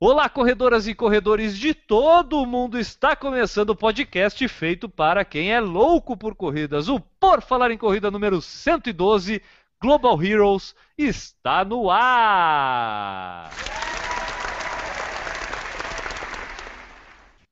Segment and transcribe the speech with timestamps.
[0.00, 2.78] Olá, corredoras e corredores de todo o mundo!
[2.78, 6.88] Está começando o podcast feito para quem é louco por corridas.
[6.88, 9.42] O Por Falar em Corrida número 112,
[9.82, 13.50] Global Heroes, está no ar!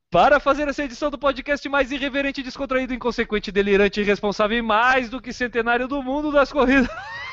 [0.08, 5.20] Para fazer essa edição do podcast mais irreverente, descontraído, inconsequente, delirante, irresponsável e mais do
[5.20, 6.86] que centenário do mundo das corridas.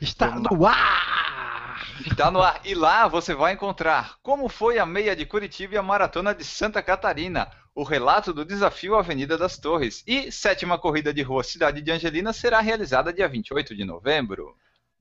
[0.02, 1.82] Está no ar!
[2.06, 2.62] Está no ar.
[2.66, 6.44] E lá você vai encontrar como foi a meia de Curitiba e a maratona de
[6.44, 11.82] Santa Catarina, o relato do desafio Avenida das Torres e sétima corrida de rua Cidade
[11.82, 14.56] de Angelina será realizada dia 28 de novembro.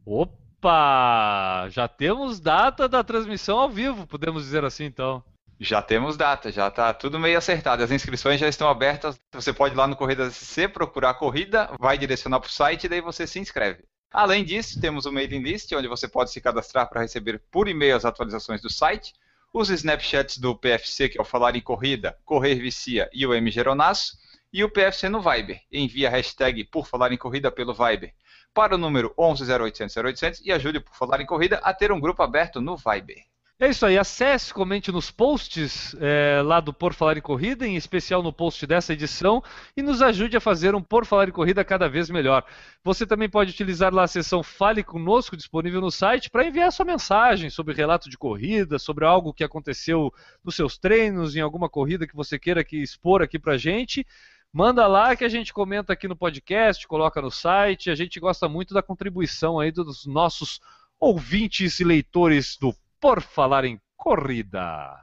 [0.05, 1.69] Opa!
[1.71, 5.25] Já temos data da transmissão ao vivo, podemos dizer assim então.
[5.65, 7.83] Já temos data, já está tudo meio acertado.
[7.83, 9.19] As inscrições já estão abertas.
[9.33, 12.85] Você pode ir lá no Corrida SC, procurar a corrida, vai direcionar para o site
[12.85, 13.83] e daí você se inscreve.
[14.13, 17.97] Além disso, temos o mailing list, onde você pode se cadastrar para receber por e-mail
[17.97, 19.15] as atualizações do site,
[19.55, 23.51] os Snapchats do PFC, que é o Falar em Corrida, Correr Vicia e o M
[23.51, 24.19] Geronasso,
[24.53, 25.63] e o PFC no Viber.
[25.73, 28.13] Envie a hashtag por Falar em Corrida pelo Viber
[28.53, 31.99] para o número 11 0800 0800 e ajude por Falar em Corrida a ter um
[31.99, 33.25] grupo aberto no Viber.
[33.65, 37.77] É isso aí, acesse, comente nos posts é, lá do Por Falar em Corrida, em
[37.77, 39.43] especial no post dessa edição,
[39.75, 42.45] e nos ajude a fazer um Por Falar em Corrida cada vez melhor.
[42.85, 46.85] Você também pode utilizar lá a seção Fale Conosco, disponível no site, para enviar sua
[46.85, 50.13] mensagem sobre relato de corrida, sobre algo que aconteceu
[50.45, 54.07] nos seus treinos, em alguma corrida que você queira que expor aqui para gente.
[54.53, 57.89] Manda lá que a gente comenta aqui no podcast, coloca no site.
[57.89, 60.61] A gente gosta muito da contribuição aí dos nossos
[61.01, 64.99] ouvintes e leitores do por falar em corrida.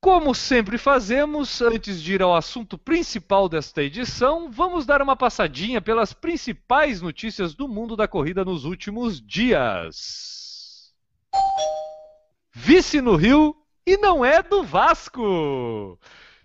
[0.00, 5.80] Como sempre fazemos, antes de ir ao assunto principal desta edição, vamos dar uma passadinha
[5.80, 10.92] pelas principais notícias do mundo da corrida nos últimos dias.
[12.52, 13.54] Vice no Rio
[13.86, 15.96] e não é do Vasco!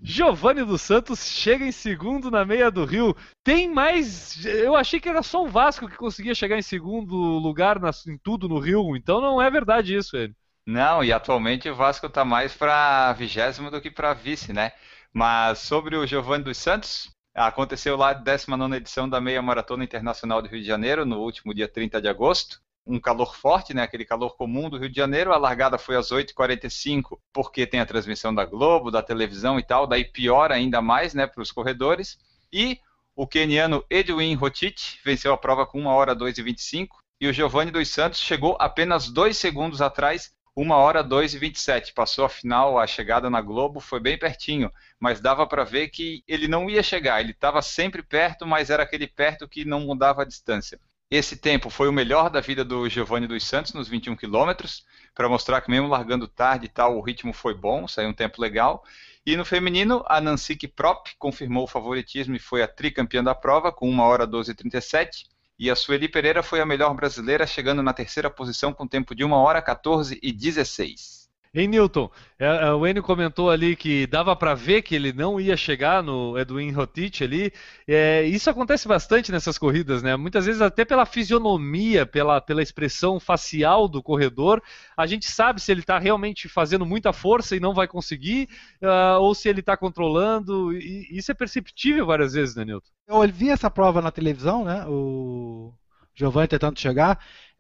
[0.06, 3.16] Giovanni dos Santos chega em segundo na meia do Rio.
[3.42, 4.46] Tem mais.
[4.46, 8.18] Eu achei que era só o Vasco que conseguia chegar em segundo lugar nas, em
[8.18, 8.98] tudo no Rio.
[8.98, 10.36] Então não é verdade isso, ele.
[10.66, 14.74] Não, e atualmente o Vasco está mais para vigésimo do que para vice, né?
[15.14, 20.42] Mas sobre o Giovanni dos Santos, aconteceu lá a 19 edição da Meia Maratona Internacional
[20.42, 24.06] do Rio de Janeiro, no último dia 30 de agosto um calor forte, né, aquele
[24.06, 25.32] calor comum do Rio de Janeiro.
[25.32, 29.88] A largada foi às 8h45, porque tem a transmissão da Globo, da televisão e tal,
[29.88, 32.18] daí piora ainda mais né, para os corredores.
[32.52, 32.80] E
[33.16, 37.32] o keniano Edwin Rotich venceu a prova com 1 hora 2 e 25 e o
[37.32, 41.94] Giovanni dos Santos chegou apenas dois segundos atrás, 1 hora 2 e 27.
[41.94, 44.70] Passou a final, a chegada na Globo foi bem pertinho,
[45.00, 47.22] mas dava para ver que ele não ia chegar.
[47.22, 50.80] Ele estava sempre perto, mas era aquele perto que não mudava a distância.
[51.16, 54.84] Esse tempo foi o melhor da vida do Giovanni dos Santos nos 21 quilômetros,
[55.14, 58.42] para mostrar que mesmo largando tarde e tal, o ritmo foi bom, saiu um tempo
[58.42, 58.84] legal.
[59.24, 63.72] E no feminino, a Nancy Prop confirmou o favoritismo e foi a tricampeã da prova,
[63.72, 65.28] com 1 hora 12,37.
[65.60, 69.24] E a Sueli Pereira foi a melhor brasileira, chegando na terceira posição com tempo de
[69.24, 71.23] 1 hora 14 e 16.
[71.56, 72.10] Em Newton,
[72.40, 76.02] é, é, o Enio comentou ali que dava para ver que ele não ia chegar
[76.02, 77.54] no Edwin Rotich ali.
[77.88, 80.16] É, isso acontece bastante nessas corridas, né?
[80.16, 84.64] Muitas vezes até pela fisionomia, pela, pela expressão facial do corredor,
[84.98, 88.50] a gente sabe se ele está realmente fazendo muita força e não vai conseguir,
[88.82, 90.74] uh, ou se ele está controlando.
[90.74, 92.90] E, isso é perceptível várias vezes, né, Newton?
[93.08, 94.88] Eu vi essa prova na televisão, né?
[94.88, 95.72] O
[96.16, 97.20] Giovanni tentando chegar.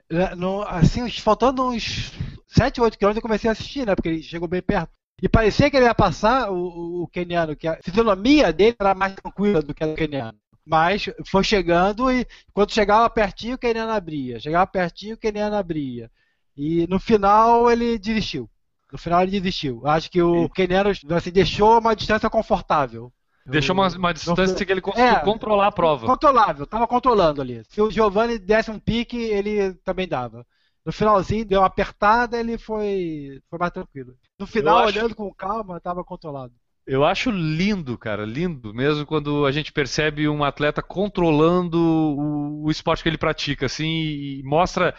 [0.09, 2.11] Né, no, assim, faltando uns
[2.53, 3.95] 7, 8 quilômetros eu comecei a assistir, né?
[3.95, 4.91] Porque ele chegou bem perto.
[5.21, 9.15] E parecia que ele ia passar o, o keniano, que a fisionomia dele era mais
[9.15, 10.38] tranquila do que a do keniano.
[10.65, 14.39] Mas foi chegando e quando chegava pertinho, o keniano abria.
[14.39, 16.09] Chegava pertinho, o keniano abria.
[16.55, 18.50] E no final ele desistiu.
[18.91, 19.81] No final ele desistiu.
[19.85, 23.11] Acho que o keniano assim, deixou uma distância confortável.
[23.45, 26.05] Deixou uma, uma distância não, que ele conseguiu é, controlar a prova.
[26.05, 27.61] Controlável, estava controlando ali.
[27.67, 30.45] Se o Giovanni desse um pique, ele também dava.
[30.85, 34.15] No finalzinho, deu uma apertada, ele foi, foi mais tranquilo.
[34.38, 36.53] No final, olhando com calma, estava controlado.
[36.85, 42.71] Eu acho lindo, cara, lindo, mesmo quando a gente percebe um atleta controlando o, o
[42.71, 44.94] esporte que ele pratica, assim, e mostra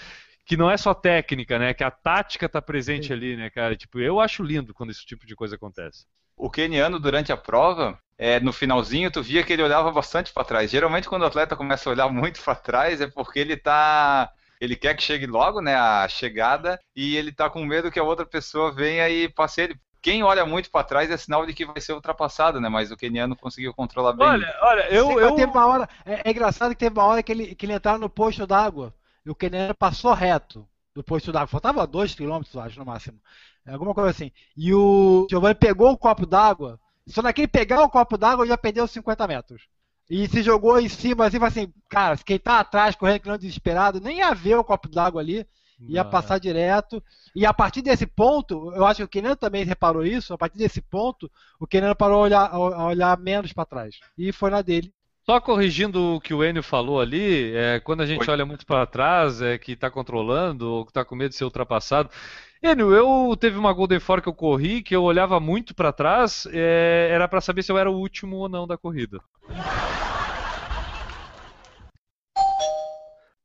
[0.47, 1.75] que não é só técnica, né?
[1.75, 3.13] Que a tática está presente Sim.
[3.13, 3.77] ali, né, cara?
[3.77, 6.07] Tipo, eu acho lindo quando esse tipo de coisa acontece.
[6.37, 10.45] O keniano, durante a prova, é, no finalzinho, tu via que ele olhava bastante para
[10.45, 10.71] trás.
[10.71, 14.31] Geralmente, quando o atleta começa a olhar muito para trás, é porque ele tá
[14.65, 18.05] ele quer que chegue logo, né, a chegada, e ele tá com medo que a
[18.05, 19.77] outra pessoa venha e passe ele.
[20.01, 22.69] Quem olha muito para trás é sinal de que vai ser ultrapassado, né?
[22.69, 24.27] Mas o keniano conseguiu controlar bem.
[24.27, 25.35] Olha, olha, eu, eu...
[25.35, 27.97] Teve uma hora, é, é, engraçado que teve uma hora que ele, que ele entrava
[27.97, 28.95] no posto d'água
[29.25, 31.47] e o keniano passou reto do posto d'água.
[31.47, 33.19] Faltava 2 km, acho, no máximo.
[33.67, 34.31] Alguma coisa assim.
[34.55, 36.79] E o Giovanni pegou o copo d'água.
[37.07, 39.63] Só naquele pegar o copo d'água já perdeu 50 metros.
[40.09, 44.01] E se jogou em cima assim, assim, cara, quem tá atrás correndo que não desesperado,
[44.01, 45.47] nem ia ver o copo d'água ali,
[45.89, 47.03] ia passar direto.
[47.35, 50.59] E a partir desse ponto, eu acho que o Kenan também reparou isso, a partir
[50.59, 53.97] desse ponto, o Kenan parou a olhar, a olhar menos para trás.
[54.17, 54.93] E foi na dele.
[55.25, 58.31] Só corrigindo o que o Enio falou ali, é, quando a gente Oi.
[58.31, 61.45] olha muito para trás, é que está controlando ou que está com medo de ser
[61.45, 62.11] ultrapassado.
[62.67, 66.49] Enio, eu teve uma Golden Four que eu corri, que eu olhava muito para trás,
[66.51, 69.21] é, era para saber se eu era o último ou não da corrida.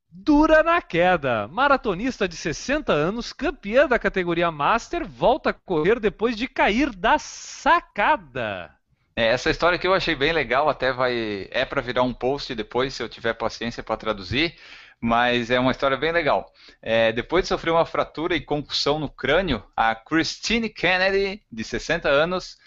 [0.10, 1.50] Dura na queda.
[1.50, 7.20] Maratonista de 60 anos, campeã da categoria Master, volta a correr depois de cair da
[7.20, 8.72] sacada.
[9.18, 12.56] É, essa história que eu achei bem legal, até vai é para virar um post
[12.56, 14.56] depois, se eu tiver paciência para traduzir,
[15.00, 16.52] mas é uma história bem legal.
[16.82, 22.10] É, depois de sofrer uma fratura e concussão no crânio, a Christine Kennedy, de 60
[22.10, 22.58] anos,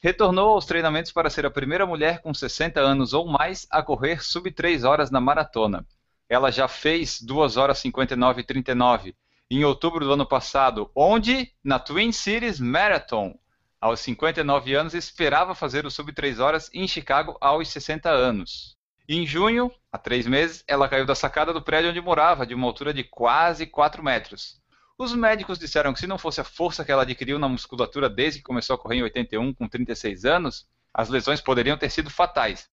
[0.00, 4.22] retornou aos treinamentos para ser a primeira mulher com 60 anos ou mais a correr
[4.22, 5.86] sub 3 horas na maratona.
[6.28, 9.14] Ela já fez 2 horas 59 e 39
[9.50, 11.52] em outubro do ano passado, onde?
[11.62, 13.38] Na Twin Cities Marathon,
[13.80, 18.73] aos 59 anos, esperava fazer o sub 3 horas em Chicago aos 60 anos.
[19.06, 22.66] Em junho, há três meses, ela caiu da sacada do prédio onde morava, de uma
[22.66, 24.58] altura de quase 4 metros.
[24.96, 28.38] Os médicos disseram que se não fosse a força que ela adquiriu na musculatura desde
[28.38, 32.66] que começou a correr em 81, com 36 anos, as lesões poderiam ter sido fatais.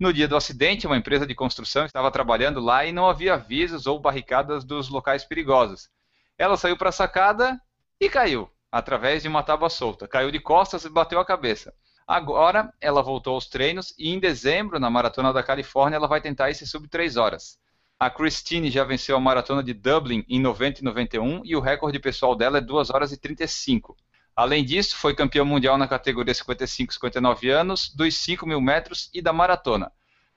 [0.00, 3.86] No dia do acidente, uma empresa de construção estava trabalhando lá e não havia avisos
[3.86, 5.88] ou barricadas dos locais perigosos.
[6.36, 7.60] Ela saiu para a sacada
[8.00, 10.08] e caiu através de uma tábua solta.
[10.08, 11.72] Caiu de costas e bateu a cabeça.
[12.06, 16.50] Agora ela voltou aos treinos e em dezembro, na Maratona da Califórnia, ela vai tentar
[16.50, 17.58] esse sub 3 horas.
[17.98, 21.98] A Christine já venceu a Maratona de Dublin em 90 e 91 e o recorde
[21.98, 23.96] pessoal dela é 2 horas e 35.
[24.36, 29.10] Além disso, foi campeã mundial na categoria 55 e 59 anos, dos 5 mil metros
[29.12, 29.90] e da maratona.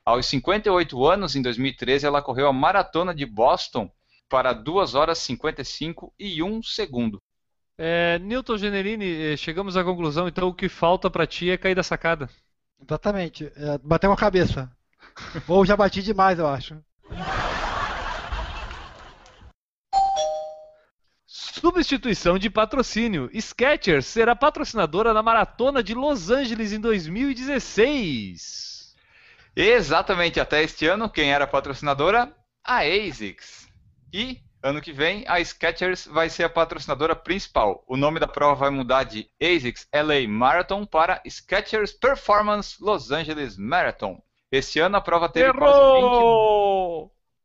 [0.04, 3.92] Aos 58 anos, em 2013, ela correu a Maratona de Boston
[4.28, 7.22] para 2 horas 55 e 1 segundo.
[7.82, 11.76] É, Newton Generini, eh, chegamos à conclusão, então o que falta para ti é cair
[11.76, 12.30] da sacada.
[12.78, 14.70] Exatamente, é, bater uma cabeça.
[15.48, 16.76] Ou já bati demais, eu acho.
[21.26, 23.30] Substituição de patrocínio.
[23.34, 28.94] Skechers será patrocinadora da Maratona de Los Angeles em 2016.
[29.56, 32.36] Exatamente, até este ano, quem era patrocinadora?
[32.62, 33.70] A ASICS.
[34.12, 37.82] E Ano que vem, a Skechers vai ser a patrocinadora principal.
[37.88, 43.58] O nome da prova vai mudar de ASICS LA Marathon para Skechers Performance Los Angeles
[43.58, 44.22] Marathon.
[44.52, 45.60] Esse ano a prova teve Errou!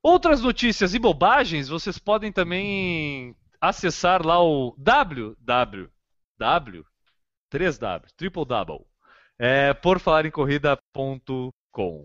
[0.02, 5.94] Outras notícias e bobagens, vocês podem também acessar lá o www
[7.50, 8.84] 3w triple double
[9.38, 12.04] é, por falar em corrida.com.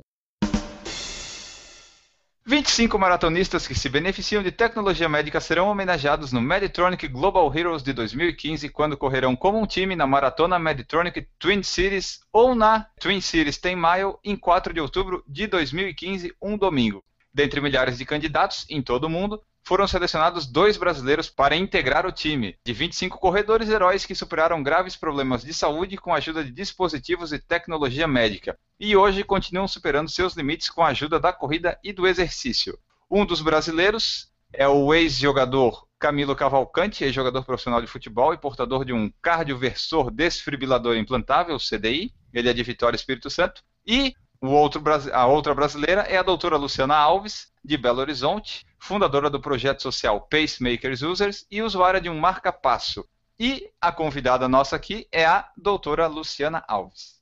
[2.50, 7.94] 25 maratonistas que se beneficiam de tecnologia médica serão homenageados no Meditronic Global Heroes de
[7.94, 13.60] 2015, quando correrão como um time na maratona Meditronic Twin Cities ou na Twin Cities
[13.60, 17.04] 10 Mile em 4 de outubro de 2015, um domingo.
[17.32, 19.40] Dentre milhares de candidatos em todo o mundo,
[19.70, 24.96] foram selecionados dois brasileiros para integrar o time, de 25 corredores heróis que superaram graves
[24.96, 30.10] problemas de saúde com a ajuda de dispositivos e tecnologia médica, e hoje continuam superando
[30.10, 32.80] seus limites com a ajuda da corrida e do exercício.
[33.12, 38.92] Um dos brasileiros é o ex-jogador Camilo Cavalcante, ex-jogador profissional de futebol e portador de
[38.92, 42.12] um cardioversor desfibrilador implantável, CDI.
[42.34, 43.62] Ele é de Vitória Espírito Santo.
[43.86, 44.82] E o outro,
[45.14, 50.22] a outra brasileira é a doutora Luciana Alves, de Belo Horizonte, fundadora do projeto social
[50.22, 53.06] Pacemakers Users e usuária de um marca-passo.
[53.38, 57.20] E a convidada nossa aqui é a doutora Luciana Alves.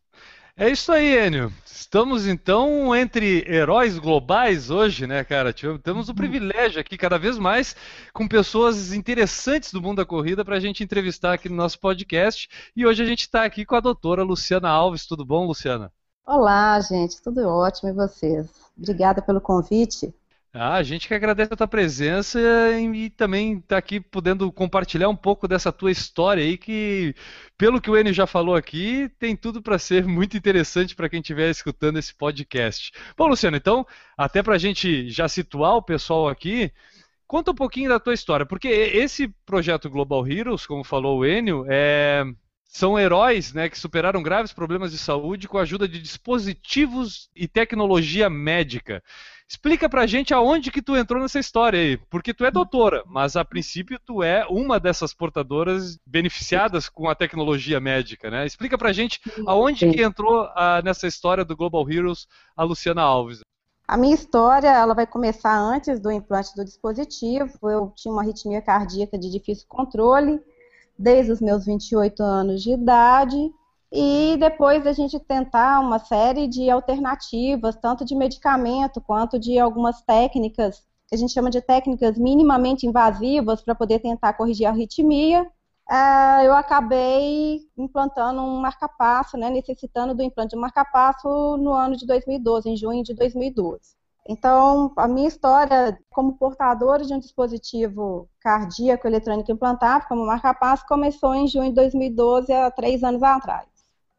[0.56, 1.54] É isso aí, Enio.
[1.66, 5.54] Estamos então entre heróis globais hoje, né, cara?
[5.54, 7.76] Temos o privilégio aqui, cada vez mais,
[8.12, 12.50] com pessoas interessantes do mundo da corrida para a gente entrevistar aqui no nosso podcast.
[12.76, 15.06] E hoje a gente está aqui com a doutora Luciana Alves.
[15.06, 15.92] Tudo bom, Luciana?
[16.28, 18.50] Olá, gente, tudo ótimo e vocês?
[18.78, 20.14] Obrigada pelo convite.
[20.54, 22.38] Ah, a gente que agradece a tua presença
[22.78, 27.16] e também tá aqui podendo compartilhar um pouco dessa tua história aí que,
[27.58, 31.22] pelo que o Enio já falou aqui, tem tudo para ser muito interessante para quem
[31.22, 32.92] estiver escutando esse podcast.
[33.18, 36.74] Bom, Luciano, então, até para a gente já situar o pessoal aqui,
[37.26, 41.66] conta um pouquinho da tua história, porque esse projeto Global Heroes, como falou o Enio,
[41.70, 42.26] é,
[42.68, 47.48] são heróis né, que superaram graves problemas de saúde com a ajuda de dispositivos e
[47.48, 49.02] tecnologia médica.
[49.50, 53.38] Explica pra gente aonde que tu entrou nessa história aí, porque tu é doutora, mas
[53.38, 58.46] a princípio tu é uma dessas portadoras beneficiadas com a tecnologia médica, né?
[58.46, 63.40] Explica pra gente aonde que entrou ah, nessa história do Global Heroes a Luciana Alves.
[63.88, 67.58] A minha história ela vai começar antes do implante do dispositivo.
[67.64, 70.42] Eu tinha uma arritmia cardíaca de difícil controle
[70.98, 73.52] desde os meus 28 anos de idade.
[73.92, 80.02] E depois a gente tentar uma série de alternativas, tanto de medicamento quanto de algumas
[80.02, 85.50] técnicas, que a gente chama de técnicas minimamente invasivas, para poder tentar corrigir a arritmia.
[85.90, 91.96] Ah, eu acabei implantando um marcapasso, né, necessitando do implante de um marcapasso no ano
[91.96, 93.97] de 2012, em junho de 2012.
[94.28, 101.34] Então, a minha história como portadora de um dispositivo cardíaco eletrônico implantável, como marcapasso, começou
[101.34, 103.66] em junho de 2012, há três anos atrás.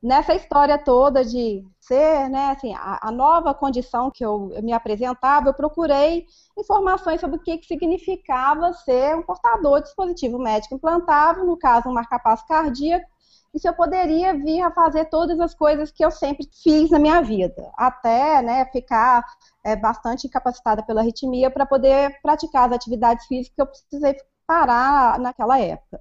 [0.02, 4.72] Nessa história toda de ser, né, assim, a, a nova condição que eu, eu me
[4.72, 6.24] apresentava, eu procurei
[6.56, 11.88] informações sobre o que, que significava ser um portador de dispositivo médico implantável, no caso,
[11.88, 13.06] um marcapasso cardíaco,
[13.54, 16.98] e se eu poderia vir a fazer todas as coisas que eu sempre fiz na
[16.98, 19.24] minha vida, até né, ficar
[19.68, 25.18] é, bastante incapacitada pela arritmia para poder praticar as atividades físicas que eu precisei parar
[25.18, 26.00] naquela época.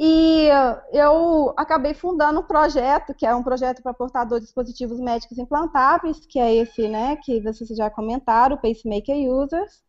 [0.00, 0.48] E
[0.92, 6.24] eu acabei fundando um projeto, que é um projeto para portador de dispositivos médicos implantáveis,
[6.24, 9.82] que é esse, né, que vocês já comentaram, o Pacemaker Users.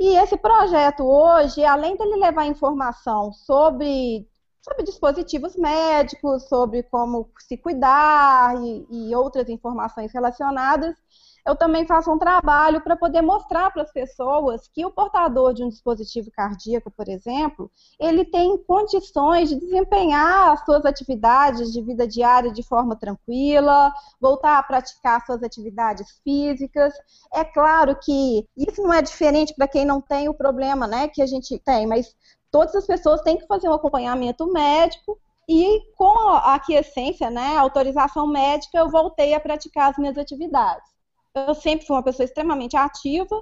[0.00, 4.26] E esse projeto hoje, além dele levar informação sobre,
[4.62, 10.96] sobre dispositivos médicos, sobre como se cuidar e, e outras informações relacionadas,
[11.44, 15.64] eu também faço um trabalho para poder mostrar para as pessoas que o portador de
[15.64, 22.06] um dispositivo cardíaco, por exemplo, ele tem condições de desempenhar as suas atividades de vida
[22.06, 26.94] diária de forma tranquila, voltar a praticar suas atividades físicas.
[27.32, 31.20] É claro que isso não é diferente para quem não tem o problema, né, que
[31.20, 32.14] a gente tem, mas
[32.52, 35.18] todas as pessoas têm que fazer um acompanhamento médico
[35.48, 40.91] e com a aquiescência, né, a autorização médica, eu voltei a praticar as minhas atividades
[41.34, 43.40] eu sempre fui uma pessoa extremamente ativa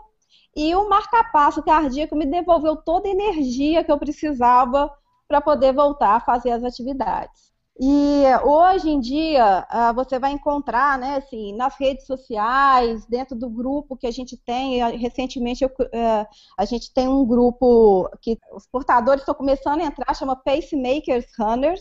[0.57, 4.91] e o marcapasso cardíaco me devolveu toda a energia que eu precisava
[5.29, 7.51] para poder voltar a fazer as atividades.
[7.83, 13.49] E hoje em dia uh, você vai encontrar, né, assim, nas redes sociais, dentro do
[13.49, 14.79] grupo que a gente tem.
[14.99, 16.27] Recentemente eu, uh,
[16.59, 21.81] a gente tem um grupo que os portadores estão começando a entrar, chama Pacemakers Runners,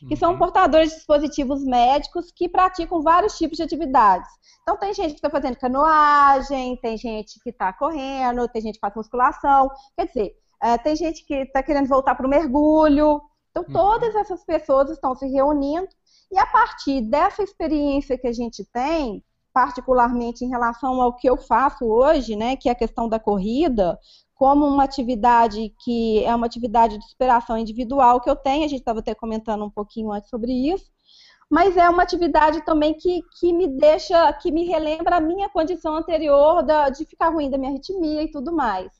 [0.00, 0.16] que uhum.
[0.16, 4.28] são portadores de dispositivos médicos que praticam vários tipos de atividades.
[4.62, 8.80] Então tem gente que está fazendo canoagem, tem gente que está correndo, tem gente que
[8.80, 9.70] faz musculação.
[9.96, 13.20] Quer dizer, uh, tem gente que está querendo voltar para o mergulho.
[13.50, 13.72] Então, uhum.
[13.72, 15.88] todas essas pessoas estão se reunindo
[16.30, 19.22] e a partir dessa experiência que a gente tem,
[19.52, 23.98] particularmente em relação ao que eu faço hoje, né, que é a questão da corrida,
[24.36, 28.80] como uma atividade que é uma atividade de superação individual que eu tenho, a gente
[28.80, 30.84] estava até comentando um pouquinho antes sobre isso,
[31.50, 35.96] mas é uma atividade também que, que me deixa, que me relembra a minha condição
[35.96, 38.92] anterior da, de ficar ruim da minha arritmia e tudo mais.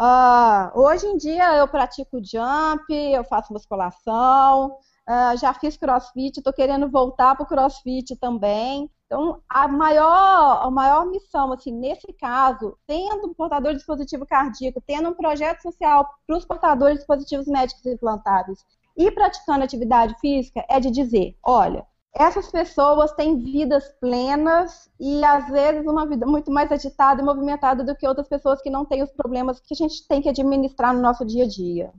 [0.00, 4.76] Uh, hoje em dia eu pratico jump, eu faço musculação,
[5.08, 8.88] uh, já fiz crossfit, estou querendo voltar para o crossfit também.
[9.08, 14.82] Então, a maior, a maior missão, assim, nesse caso, tendo um portador de dispositivo cardíaco,
[14.86, 18.62] tendo um projeto social para os portadores de dispositivos médicos implantáveis
[18.94, 25.48] e praticando atividade física, é de dizer, olha, essas pessoas têm vidas plenas e às
[25.48, 29.02] vezes uma vida muito mais agitada e movimentada do que outras pessoas que não têm
[29.02, 31.94] os problemas que a gente tem que administrar no nosso dia a dia.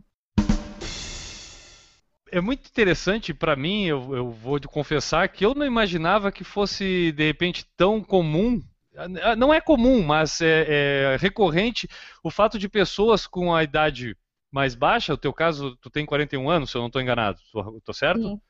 [2.31, 7.12] É muito interessante para mim, eu, eu vou confessar que eu não imaginava que fosse
[7.12, 8.62] de repente tão comum
[9.38, 11.88] não é comum, mas é, é, recorrente
[12.24, 14.17] o fato de pessoas com a idade
[14.51, 17.39] mais baixa, o teu caso, tu tem 41 anos, se eu não estou enganado,
[17.77, 18.21] estou certo?
[18.21, 18.41] Sim.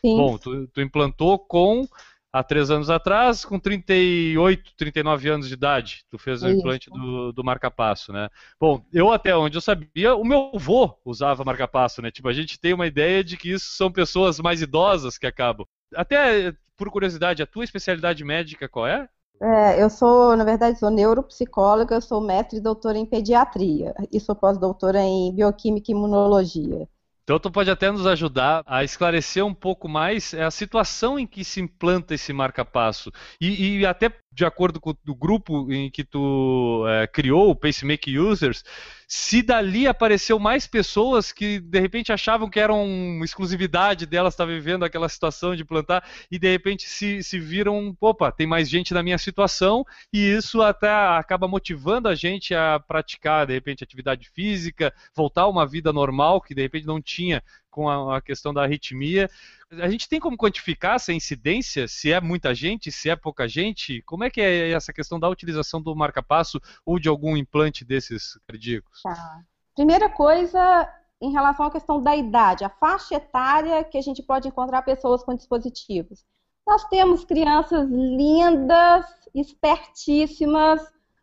[0.00, 0.16] Sim.
[0.16, 1.88] Bom, tu, tu, implantou com
[2.32, 7.32] há três anos atrás, com 38, 39 anos de idade, tu fez o implante do,
[7.32, 8.28] do marca-passo, né?
[8.60, 12.10] Bom, eu até onde eu sabia, o meu avô usava marca-passo, né?
[12.10, 15.66] Tipo, a gente tem uma ideia de que isso são pessoas mais idosas que acabam.
[15.94, 19.08] Até, por curiosidade, a tua especialidade médica qual é?
[19.40, 24.34] É, eu sou, na verdade, sou neuropsicóloga, sou mestre e doutora em pediatria e sou
[24.34, 26.88] pós-doutora em bioquímica e imunologia.
[27.28, 31.44] Então tu pode até nos ajudar a esclarecer um pouco mais a situação em que
[31.44, 33.12] se implanta esse marca-passo.
[33.38, 38.22] E, e, até de acordo com o grupo em que tu é, criou, o Pacemaker
[38.22, 38.62] Users,
[39.08, 44.84] se dali apareceu mais pessoas que de repente achavam que eram exclusividade delas estar vivendo
[44.84, 49.02] aquela situação de plantar e de repente se, se viram, opa, tem mais gente na
[49.02, 54.94] minha situação e isso até acaba motivando a gente a praticar de repente atividade física,
[55.16, 57.42] voltar a uma vida normal que de repente não tinha
[57.78, 59.30] com a, a, questão da arritmia.
[59.70, 61.86] A gente tem como quantificar essa incidência?
[61.86, 64.02] Se é muita gente, se é pouca gente?
[64.02, 68.36] Como é que é essa questão da utilização do marca-passo ou de algum implante desses
[68.48, 69.00] cardíacos?
[69.02, 69.42] Tá.
[69.76, 74.48] Primeira coisa, em relação à questão da idade, a faixa etária que a gente pode
[74.48, 76.26] encontrar pessoas com dispositivos.
[76.66, 80.82] Nós temos crianças lindas, espertíssimas,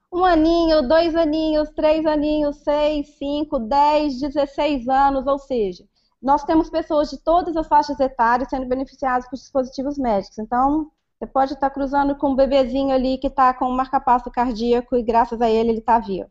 [0.09, 5.83] um aninho, dois aninhos, três aninhos, seis, cinco, dez, dezesseis anos, ou seja,
[6.25, 10.39] nós temos pessoas de todas as faixas etárias sendo beneficiadas por dispositivos médicos.
[10.39, 14.95] Então, você pode estar cruzando com um bebezinho ali que está com um marcapasso cardíaco
[14.97, 16.27] e graças a ele ele está vivo.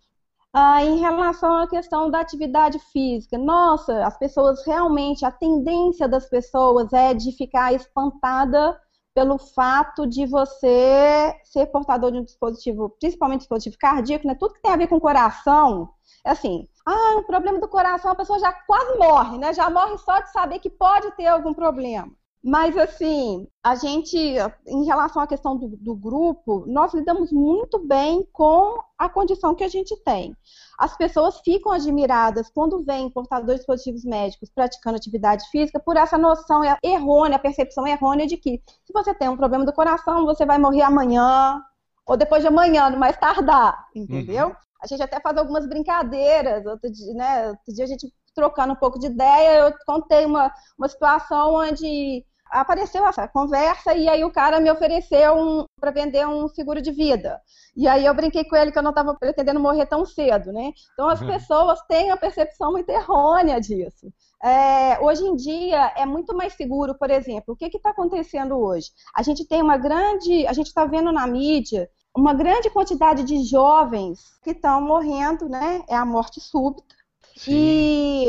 [0.53, 6.29] Ah, em relação à questão da atividade física, nossa, as pessoas realmente, a tendência das
[6.29, 8.77] pessoas é de ficar espantada
[9.14, 14.35] pelo fato de você ser portador de um dispositivo, principalmente dispositivo cardíaco, né?
[14.35, 15.88] Tudo que tem a ver com coração,
[16.27, 19.55] é assim, ah, o problema do coração, a pessoa já quase morre, né?
[19.55, 22.11] Já morre só de saber que pode ter algum problema.
[22.47, 24.19] Mas, assim, a gente,
[24.67, 29.65] em relação à questão do, do, grupo, nós lidamos muito bem com a condição que
[29.65, 30.37] a gente tem.
[30.79, 36.19] As pessoas ficam admiradas quando vêm portadores de dispositivos médicos praticando atividade física por essa
[36.19, 40.45] noção errônea, a percepção errônea de que se você tem um problema do coração, você
[40.45, 41.63] vai morrer amanhã,
[42.05, 44.49] ou depois de amanhã, no mais tardar, entendeu?
[44.49, 44.55] Uhum.
[44.83, 46.67] A gente até faz algumas brincadeiras.
[46.67, 50.53] Outro dia, né, outro dia a gente trocando um pouco de ideia, eu contei uma,
[50.77, 56.27] uma situação onde apareceu essa conversa e aí o cara me ofereceu um, para vender
[56.27, 57.41] um seguro de vida.
[57.77, 60.73] E aí eu brinquei com ele que eu não estava pretendendo morrer tão cedo, né?
[60.93, 61.27] Então as uhum.
[61.27, 64.13] pessoas têm a percepção muito errônea disso.
[64.43, 68.91] É, hoje em dia é muito mais seguro, por exemplo, o que está acontecendo hoje?
[69.15, 73.43] A gente tem uma grande, a gente está vendo na mídia uma grande quantidade de
[73.43, 75.83] jovens que estão morrendo, né?
[75.89, 76.95] É a morte súbita.
[77.37, 77.53] Sim.
[77.53, 78.29] E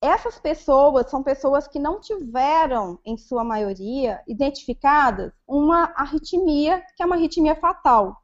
[0.00, 7.06] essas pessoas são pessoas que não tiveram, em sua maioria, identificadas uma arritmia, que é
[7.06, 8.16] uma arritmia fatal.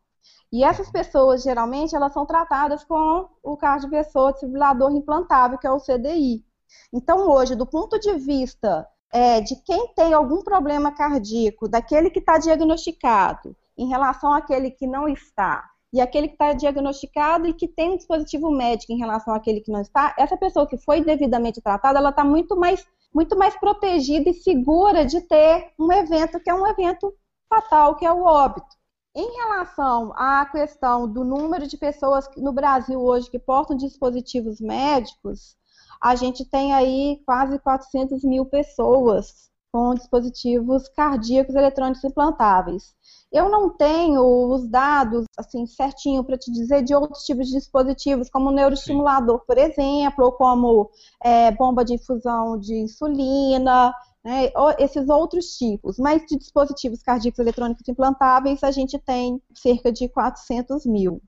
[0.52, 5.80] E essas pessoas, geralmente, elas são tratadas com o cardioversor desfibrilador implantável, que é o
[5.80, 6.44] CDI.
[6.92, 12.20] Então, hoje, do ponto de vista é, de quem tem algum problema cardíaco, daquele que
[12.20, 17.68] está diagnosticado, em relação àquele que não está, e aquele que está diagnosticado e que
[17.68, 21.60] tem um dispositivo médico em relação àquele que não está, essa pessoa que foi devidamente
[21.60, 26.50] tratada, ela está muito mais, muito mais protegida e segura de ter um evento que
[26.50, 27.14] é um evento
[27.48, 28.66] fatal, que é o óbito.
[29.14, 35.56] Em relação à questão do número de pessoas no Brasil hoje que portam dispositivos médicos,
[36.02, 42.94] a gente tem aí quase 400 mil pessoas com dispositivos cardíacos eletrônicos implantáveis.
[43.32, 48.30] Eu não tenho os dados assim certinho para te dizer de outros tipos de dispositivos,
[48.30, 50.88] como neuroestimulador, por exemplo, ou como
[51.20, 53.92] é, bomba de infusão de insulina,
[54.24, 55.98] né, esses outros tipos.
[55.98, 61.20] Mas de dispositivos cardíacos eletrônicos implantáveis, a gente tem cerca de 400 mil.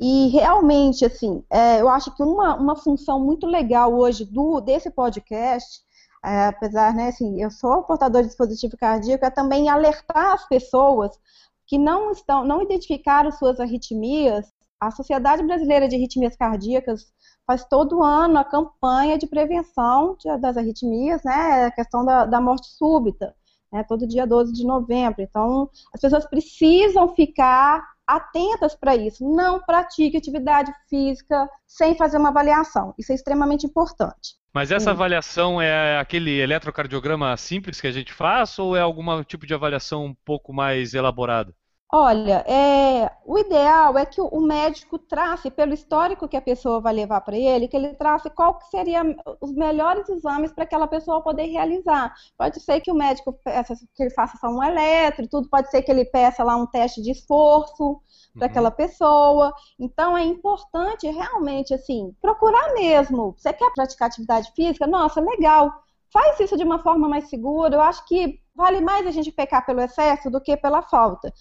[0.00, 4.90] E realmente, assim, é, eu acho que uma, uma função muito legal hoje do desse
[4.90, 5.82] podcast
[6.22, 11.18] apesar, né, assim, eu sou portador de dispositivo cardíaco, é também alertar as pessoas
[11.66, 17.12] que não estão, não identificaram suas arritmias, a Sociedade Brasileira de Arritmias Cardíacas
[17.46, 22.68] faz todo ano a campanha de prevenção das arritmias, né, a questão da, da morte
[22.68, 23.34] súbita,
[23.72, 25.22] né, todo dia 12 de novembro.
[25.22, 29.24] Então, as pessoas precisam ficar atentas para isso.
[29.28, 32.94] Não pratique atividade física sem fazer uma avaliação.
[32.98, 34.39] Isso é extremamente importante.
[34.52, 39.46] Mas essa avaliação é aquele eletrocardiograma simples que a gente faz ou é algum tipo
[39.46, 41.54] de avaliação um pouco mais elaborada?
[41.92, 46.92] Olha, é, o ideal é que o médico trace, pelo histórico que a pessoa vai
[46.92, 49.02] levar para ele, que ele trace qual que seria
[49.40, 52.14] os melhores exames para aquela pessoa poder realizar.
[52.38, 55.82] Pode ser que o médico peça que ele faça só um eletro, tudo pode ser
[55.82, 58.00] que ele peça lá um teste de esforço
[58.34, 58.50] para uhum.
[58.50, 59.52] aquela pessoa.
[59.76, 63.34] Então é importante realmente assim procurar mesmo.
[63.36, 64.86] Você quer praticar atividade física?
[64.86, 65.72] Nossa, legal.
[66.12, 67.74] Faz isso de uma forma mais segura.
[67.74, 71.32] Eu acho que vale mais a gente pecar pelo excesso do que pela falta.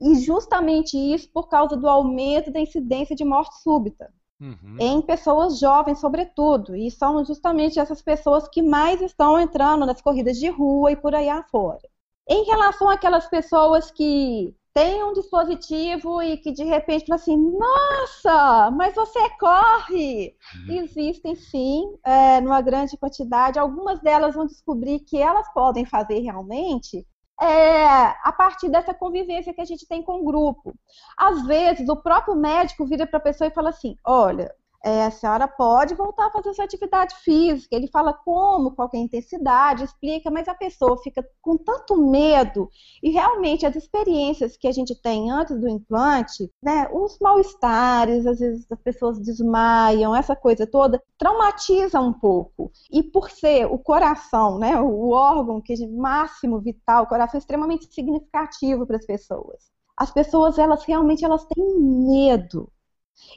[0.00, 4.12] E justamente isso por causa do aumento da incidência de morte súbita.
[4.40, 4.76] Uhum.
[4.78, 6.76] Em pessoas jovens, sobretudo.
[6.76, 11.14] E são justamente essas pessoas que mais estão entrando nas corridas de rua e por
[11.14, 11.80] aí afora.
[12.28, 18.70] Em relação àquelas pessoas que têm um dispositivo e que de repente falam assim: nossa,
[18.70, 20.36] mas você corre!
[20.68, 20.74] Uhum.
[20.74, 23.58] Existem sim, é, numa grande quantidade.
[23.58, 27.04] Algumas delas vão descobrir que elas podem fazer realmente
[27.40, 27.86] é,
[28.22, 30.74] a partir dessa convivência que a gente tem com o grupo.
[31.16, 34.52] Às vezes, o próprio médico vira para a pessoa e fala assim: olha,
[34.84, 37.74] é, a senhora pode voltar a fazer sua atividade física.
[37.74, 42.70] Ele fala como, qual é a intensidade, explica, mas a pessoa fica com tanto medo
[43.02, 48.38] e realmente as experiências que a gente tem antes do implante, né, os mal-estares, às
[48.38, 52.70] vezes as pessoas desmaiam, essa coisa toda, traumatiza um pouco.
[52.90, 57.92] E por ser o coração, né, o órgão que máximo vital, o coração é extremamente
[57.92, 59.70] significativo para as pessoas.
[59.96, 62.70] As pessoas, elas realmente elas têm medo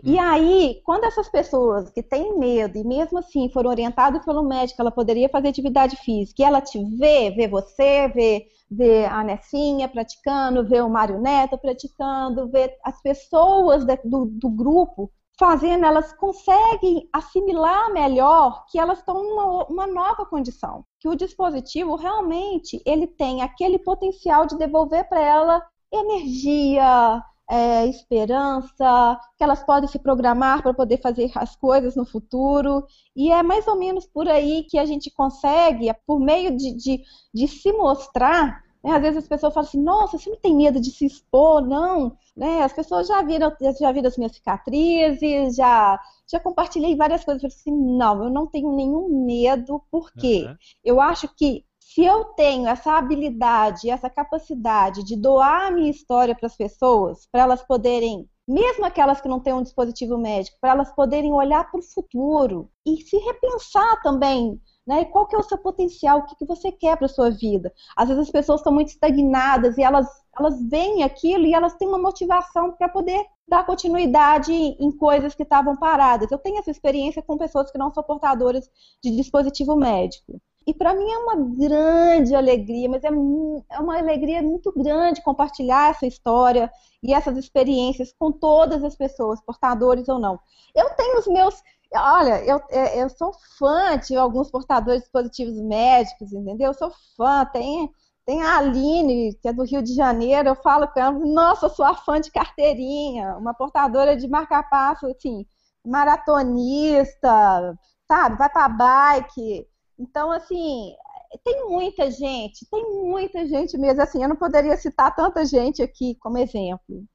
[0.03, 0.21] e hum.
[0.21, 4.91] aí, quando essas pessoas que têm medo e mesmo assim foram orientadas pelo médico, ela
[4.91, 10.67] poderia fazer atividade física, e ela te vê, vê você, vê, vê a Nessinha praticando,
[10.67, 17.91] vê o Mário Neto praticando, vê as pessoas do, do grupo fazendo, elas conseguem assimilar
[17.91, 23.79] melhor que elas estão numa uma nova condição, que o dispositivo realmente ele tem aquele
[23.79, 30.97] potencial de devolver para ela energia, é, esperança, que elas podem se programar para poder
[31.01, 32.85] fazer as coisas no futuro.
[33.15, 37.01] E é mais ou menos por aí que a gente consegue, por meio de, de,
[37.33, 38.63] de se mostrar.
[38.83, 38.91] Né?
[38.91, 42.17] Às vezes as pessoas falam assim: nossa, você não tem medo de se expor, não.
[42.35, 42.63] Né?
[42.63, 47.43] As pessoas já viram, já viram as minhas cicatrizes, já, já compartilhei várias coisas.
[47.43, 50.55] Eu falei assim: não, eu não tenho nenhum medo, porque uhum.
[50.83, 56.33] eu acho que se eu tenho essa habilidade, essa capacidade de doar a minha história
[56.33, 60.71] para as pessoas, para elas poderem, mesmo aquelas que não têm um dispositivo médico, para
[60.71, 65.05] elas poderem olhar para o futuro e se repensar também né?
[65.05, 66.19] Qual que é o seu potencial?
[66.19, 67.71] O que, que você quer para a sua vida?
[67.95, 71.87] Às vezes as pessoas estão muito estagnadas e elas, elas veem aquilo e elas têm
[71.87, 76.31] uma motivação para poder dar continuidade em coisas que estavam paradas.
[76.31, 78.67] Eu tenho essa experiência com pessoas que não são portadoras
[79.03, 80.41] de dispositivo médico.
[80.65, 85.89] E para mim é uma grande alegria, mas é, é uma alegria muito grande compartilhar
[85.89, 86.71] essa história
[87.01, 90.39] e essas experiências com todas as pessoas, portadores ou não.
[90.75, 91.61] Eu tenho os meus.
[91.93, 96.67] Olha, eu, é, eu sou fã de alguns portadores de dispositivos médicos, entendeu?
[96.67, 97.91] Eu sou fã, tem,
[98.25, 101.69] tem a Aline, que é do Rio de Janeiro, eu falo com ela, nossa, eu
[101.69, 105.45] sou a fã de carteirinha, uma portadora de marca-passo, assim,
[105.85, 109.67] maratonista, sabe, vai para bike,
[110.01, 110.95] então, assim,
[111.43, 114.01] tem muita gente, tem muita gente mesmo.
[114.01, 117.05] Assim, eu não poderia citar tanta gente aqui como exemplo.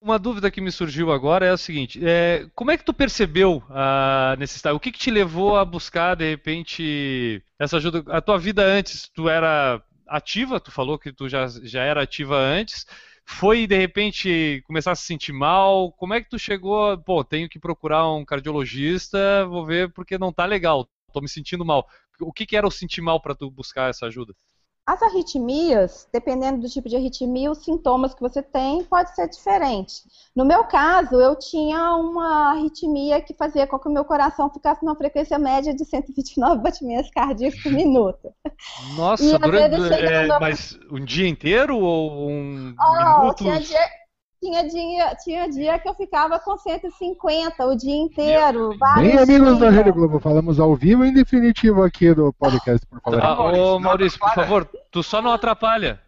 [0.00, 3.62] Uma dúvida que me surgiu agora é a seguinte: é, como é que tu percebeu
[3.70, 4.76] a necessidade?
[4.76, 8.04] O que, que te levou a buscar, de repente, essa ajuda?
[8.08, 12.36] A tua vida antes, tu era ativa, tu falou que tu já, já era ativa
[12.36, 12.86] antes.
[13.30, 15.92] Foi, de repente, começar a se sentir mal?
[15.92, 16.98] Como é que tu chegou?
[16.98, 21.64] Pô, tenho que procurar um cardiologista, vou ver porque não tá legal, tô me sentindo
[21.64, 21.86] mal.
[22.20, 24.34] O que, que era o sentir mal para tu buscar essa ajuda?
[24.88, 30.00] As arritmias, dependendo do tipo de arritmia, os sintomas que você tem pode ser diferente.
[30.34, 34.82] No meu caso, eu tinha uma arritmia que fazia com que o meu coração ficasse
[34.82, 38.32] numa frequência média de 129 batimentos cardíacos por minuto.
[38.96, 43.44] Nossa, durante, é, mas um dia inteiro ou um oh, minuto?
[43.44, 43.90] Tinha dia,
[44.40, 48.70] tinha dia, tinha dia que eu ficava com 150 o dia inteiro.
[48.96, 53.00] Bem, amigos da Rede Globo, falamos ao vivo e em definitivo aqui do podcast, por
[53.00, 53.20] favor.
[53.20, 56.00] Tá, ô, Maurício, por favor, tu só não atrapalha.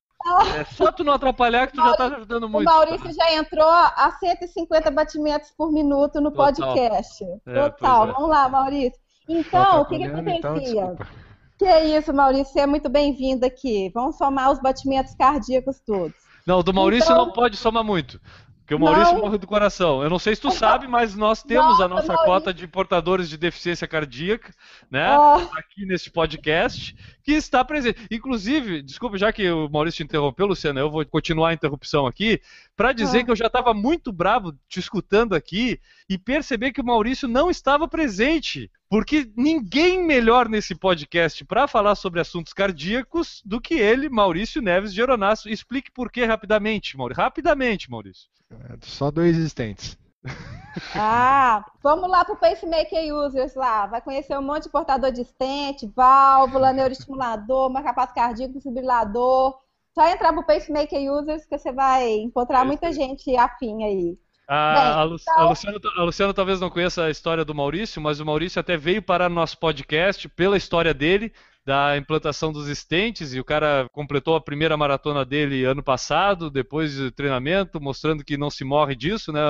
[0.54, 2.68] É só tu não atrapalhar que tu já tá ajudando muito.
[2.68, 6.46] O Maurício já entrou a 150 batimentos por minuto no Total.
[6.46, 7.24] podcast.
[7.46, 8.08] É, Total.
[8.08, 8.12] É.
[8.12, 9.00] Vamos lá, Maurício.
[9.26, 10.82] Então, o que, que então, acontecia?
[10.82, 11.06] Então,
[11.58, 13.90] que é isso, Maurício, você é muito bem-vindo aqui.
[13.94, 16.29] Vamos somar os batimentos cardíacos todos.
[16.46, 17.26] Não, do Maurício então...
[17.26, 18.20] não pode somar muito.
[18.70, 19.22] Porque o Maurício não.
[19.22, 20.00] morre do coração.
[20.00, 22.26] Eu não sei se tu sabe, mas nós temos Nossa, a nossa Maurício.
[22.26, 24.54] cota de portadores de deficiência cardíaca,
[24.88, 25.18] né?
[25.18, 25.40] Oh.
[25.59, 28.06] Aqui neste podcast, que está presente.
[28.09, 32.40] Inclusive, desculpa, já que o Maurício te interrompeu, Luciana, eu vou continuar a interrupção aqui,
[32.76, 33.24] para dizer oh.
[33.24, 37.50] que eu já estava muito bravo te escutando aqui e perceber que o Maurício não
[37.50, 38.70] estava presente.
[38.88, 44.94] Porque ninguém melhor nesse podcast para falar sobre assuntos cardíacos do que ele, Maurício Neves
[44.94, 45.48] de Aeronasso.
[45.48, 47.20] Explique por que rapidamente, Maurício.
[47.20, 48.30] Rapidamente, Maurício.
[48.50, 49.98] É, só dois existentes.
[50.94, 53.86] Ah, vamos lá para o Pacemaker Users lá.
[53.86, 59.58] Vai conhecer um monte de portador de stent, válvula, neuroestimulador, marcapasso cardíaco, desfibrilador.
[59.94, 64.18] Só entrar para o Pacemaker Users que você vai encontrar muita gente afim aí.
[64.46, 65.38] A, Bem, a, Lu, então...
[65.38, 68.76] a, Luciana, a, Luciana, talvez não conheça a história do Maurício, mas o Maurício até
[68.76, 71.32] veio para nosso podcast pela história dele,
[71.64, 76.94] da implantação dos estentes, e o cara completou a primeira maratona dele ano passado, depois
[76.94, 79.40] de treinamento, mostrando que não se morre disso, né?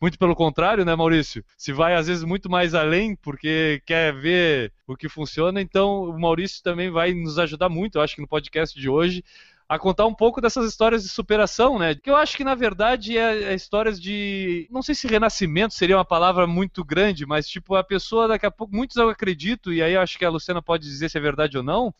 [0.00, 1.44] Muito pelo contrário, né, Maurício?
[1.56, 6.20] Se vai às vezes muito mais além, porque quer ver o que funciona, então o
[6.20, 9.24] Maurício também vai nos ajudar muito, eu acho que no podcast de hoje,
[9.68, 11.94] a contar um pouco dessas histórias de superação, né?
[11.94, 15.96] Que eu acho que na verdade é, é, histórias de, não sei se renascimento seria
[15.96, 19.82] uma palavra muito grande, mas tipo a pessoa daqui a pouco, muitos eu acredito e
[19.82, 21.94] aí eu acho que a Luciana pode dizer se é verdade ou não,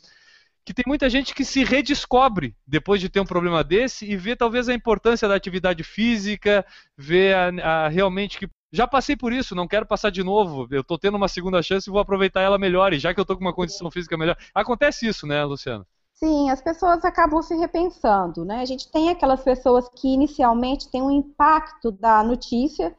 [0.64, 4.34] que tem muita gente que se redescobre depois de ter um problema desse e vê
[4.34, 6.64] talvez a importância da atividade física,
[6.96, 10.68] vê a, a realmente que já passei por isso, não quero passar de novo.
[10.70, 12.92] Eu estou tendo uma segunda chance e vou aproveitar ela melhor.
[12.92, 14.36] E já que eu estou com uma condição física melhor.
[14.54, 15.86] Acontece isso, né, Luciana?
[16.18, 18.60] Sim, as pessoas acabam se repensando, né?
[18.60, 22.94] A gente tem aquelas pessoas que inicialmente têm um impacto da notícia,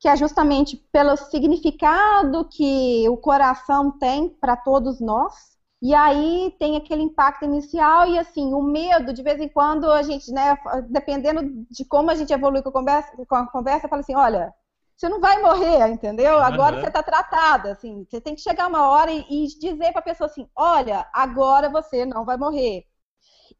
[0.00, 5.54] que é justamente pelo significado que o coração tem para todos nós.
[5.80, 10.02] E aí tem aquele impacto inicial e assim, o medo, de vez em quando a
[10.02, 10.56] gente, né,
[10.88, 14.52] dependendo de como a gente evolui com a conversa, com a conversa fala assim, olha,
[14.96, 16.38] você não vai morrer, entendeu?
[16.38, 16.82] Agora uhum.
[16.82, 20.04] você está tratada, assim, você tem que chegar uma hora e, e dizer para a
[20.04, 22.84] pessoa assim, olha, agora você não vai morrer.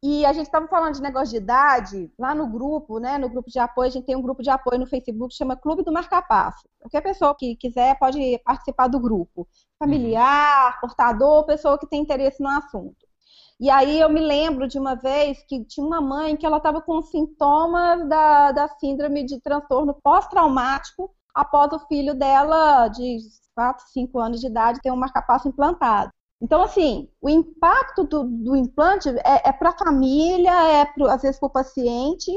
[0.01, 3.49] E a gente estava falando de negócio de idade, lá no grupo, né, no grupo
[3.49, 5.91] de apoio, a gente tem um grupo de apoio no Facebook que chama Clube do
[5.91, 6.67] Marcapasso.
[6.79, 9.47] Qualquer pessoa que quiser pode participar do grupo.
[9.79, 10.81] Familiar, uhum.
[10.81, 13.05] portador, pessoa que tem interesse no assunto.
[13.59, 16.81] E aí eu me lembro de uma vez que tinha uma mãe que ela estava
[16.81, 23.17] com sintomas da, da síndrome de transtorno pós-traumático após o filho dela, de
[23.53, 26.11] 4, 5 anos de idade, ter um marcapasso implantado.
[26.41, 31.21] Então, assim, o impacto do, do implante é, é para a família, é pro, às
[31.21, 32.31] vezes para o paciente,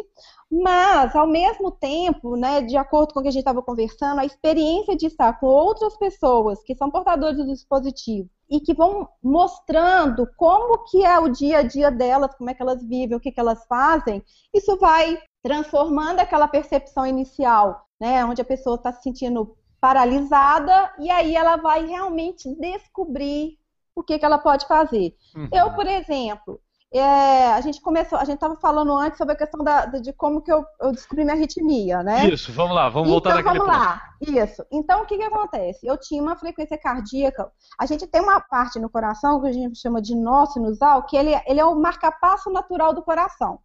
[0.51, 4.25] mas, ao mesmo tempo, né, de acordo com o que a gente estava conversando, a
[4.25, 10.27] experiência de estar com outras pessoas que são portadores do dispositivo e que vão mostrando
[10.37, 13.33] como que é o dia a dia delas, como é que elas vivem, o que,
[13.33, 14.23] que elas fazem,
[14.55, 21.11] isso vai transformando aquela percepção inicial, né, onde a pessoa está se sentindo paralisada, e
[21.11, 23.59] aí ela vai realmente descobrir
[23.95, 25.15] o que, que ela pode fazer.
[25.37, 25.49] Uhum.
[25.53, 26.61] Eu, por exemplo,
[26.93, 30.41] é, a gente começou, a gente estava falando antes sobre a questão da, de como
[30.41, 32.27] que eu, eu, descobri minha arritmia, né?
[32.29, 34.65] Isso, vamos lá, vamos voltar então, naquele vamos lá, isso.
[34.73, 35.87] Então, o que que acontece?
[35.87, 39.79] Eu tinha uma frequência cardíaca, a gente tem uma parte no coração que a gente
[39.79, 43.61] chama de nó sinusal, que ele, ele é o marcapasso natural do coração.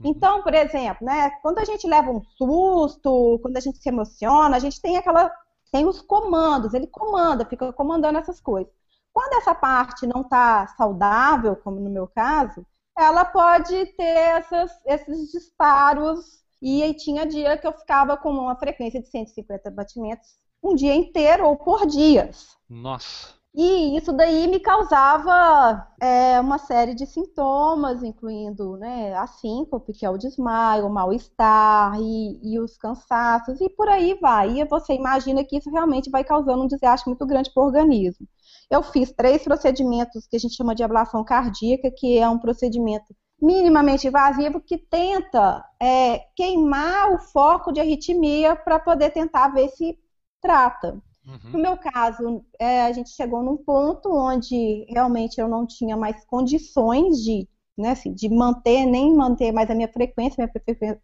[0.00, 0.10] Uhum.
[0.10, 4.56] Então, por exemplo, né, quando a gente leva um susto, quando a gente se emociona,
[4.56, 5.30] a gente tem aquela,
[5.72, 8.72] tem os comandos, ele comanda, fica comandando essas coisas.
[9.12, 15.30] Quando essa parte não está saudável, como no meu caso, ela pode ter essas, esses
[15.30, 16.44] disparos.
[16.60, 20.94] E aí tinha dia que eu ficava com uma frequência de 150 batimentos um dia
[20.94, 22.56] inteiro ou por dias.
[22.68, 23.35] Nossa.
[23.58, 30.04] E isso daí me causava é, uma série de sintomas, incluindo né, a síncope, que
[30.04, 34.60] é o desmaio, o mal-estar e, e, os cansaços, e por aí vai.
[34.60, 38.28] E você imagina que isso realmente vai causando um desgaste muito grande para o organismo.
[38.70, 43.16] Eu fiz três procedimentos que a gente chama de ablação cardíaca, que é um procedimento
[43.40, 49.98] minimamente invasivo que tenta é, queimar o foco de arritmia para poder tentar ver se
[50.42, 51.02] trata.
[51.26, 51.52] Uhum.
[51.52, 56.24] No meu caso, é, a gente chegou num ponto onde realmente eu não tinha mais
[56.24, 60.52] condições de, né, assim, de manter, nem manter mais a minha frequência, minha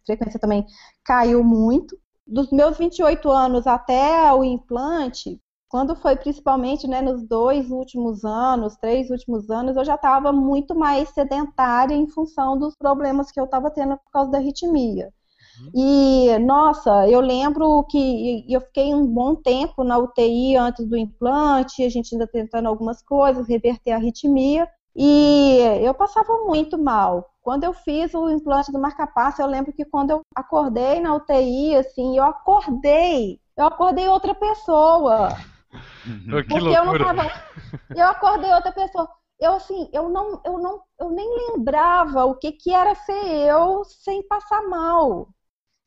[0.05, 0.65] frequência também
[1.03, 1.97] caiu muito.
[2.25, 8.77] Dos meus 28 anos até o implante, quando foi principalmente né, nos dois últimos anos,
[8.77, 13.45] três últimos anos, eu já estava muito mais sedentária em função dos problemas que eu
[13.45, 15.11] estava tendo por causa da arritmia.
[15.59, 15.71] Uhum.
[15.75, 21.83] E, nossa, eu lembro que eu fiquei um bom tempo na UTI antes do implante,
[21.83, 27.29] a gente ainda tentando algumas coisas, reverter a arritmia, e eu passava muito mal.
[27.41, 31.75] Quando eu fiz o implante do marca-passo, eu lembro que quando eu acordei na UTI,
[31.75, 35.29] assim, eu acordei, eu acordei outra pessoa.
[36.05, 36.43] Uhum.
[36.49, 37.31] porque eu não tava.
[37.95, 39.09] Eu acordei outra pessoa.
[39.39, 43.83] Eu assim, eu não, eu não, eu nem lembrava o que, que era ser eu
[43.83, 45.27] sem passar mal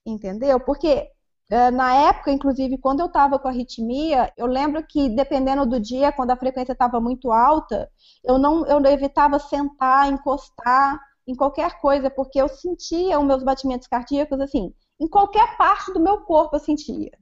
[0.06, 0.60] entendeu?
[0.60, 1.10] Porque
[1.48, 6.10] é, na época, inclusive, quando eu estava com arritmia, eu lembro que dependendo do dia,
[6.10, 7.88] quando a frequência estava muito alta,
[8.24, 13.86] eu não, eu evitava sentar, encostar em qualquer coisa, porque eu sentia os meus batimentos
[13.86, 17.12] cardíacos assim, em qualquer parte do meu corpo eu sentia.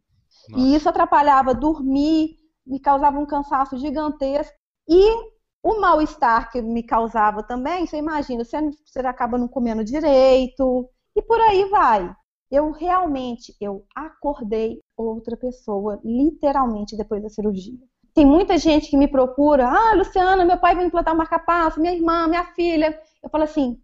[0.49, 0.63] Nossa.
[0.63, 4.55] E isso atrapalhava dormir, me causava um cansaço gigantesco
[4.89, 10.89] e o mal-estar que me causava também, você imagina, você, você acaba não comendo direito
[11.17, 12.15] e por aí vai
[12.55, 17.79] eu realmente eu acordei outra pessoa, literalmente depois da cirurgia.
[18.15, 21.93] Tem muita gente que me procura, ah, Luciana, meu pai vai implantar um marca-passo, minha
[21.93, 22.97] irmã, minha filha.
[23.23, 23.81] Eu falo assim,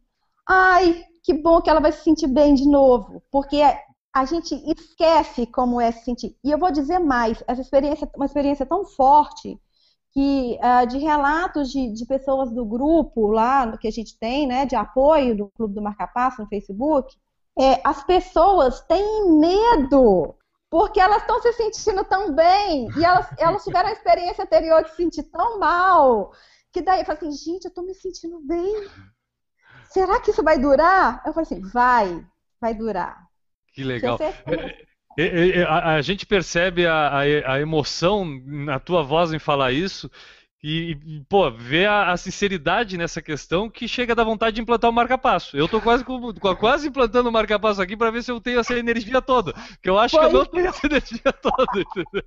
[0.48, 3.60] ai, que bom que ela vai se sentir bem de novo, porque
[4.14, 6.36] a gente esquece como é se sentir.
[6.44, 9.58] E eu vou dizer mais, essa experiência, uma experiência tão forte
[10.12, 14.66] que uh, de relatos de, de, pessoas do grupo lá que a gente tem, né,
[14.66, 17.14] de apoio do Clube do Marca Passo no Facebook,
[17.60, 20.34] é, as pessoas têm medo
[20.70, 24.90] porque elas estão se sentindo tão bem e elas, elas tiveram a experiência anterior de
[24.90, 26.32] se sentir tão mal
[26.72, 28.88] que daí eu falo assim, gente, eu estou me sentindo bem.
[29.90, 31.20] Será que isso vai durar?
[31.26, 32.24] Eu falo assim, vai,
[32.60, 33.26] vai durar.
[33.74, 34.18] Que legal.
[35.18, 39.38] É, é, é, a, a, gente percebe a, a, a emoção na tua voz em
[39.38, 40.08] falar isso.
[40.62, 44.90] E, e, pô, ver a, a, sinceridade nessa questão que chega da vontade de implantar
[44.90, 45.56] o marca-passo.
[45.56, 48.78] Eu tô quase, com, quase implantando o marca-passo aqui para ver se eu tenho essa
[48.78, 49.54] energia toda.
[49.82, 52.24] Que eu acho pois que eu não tenho essa energia toda, entendeu?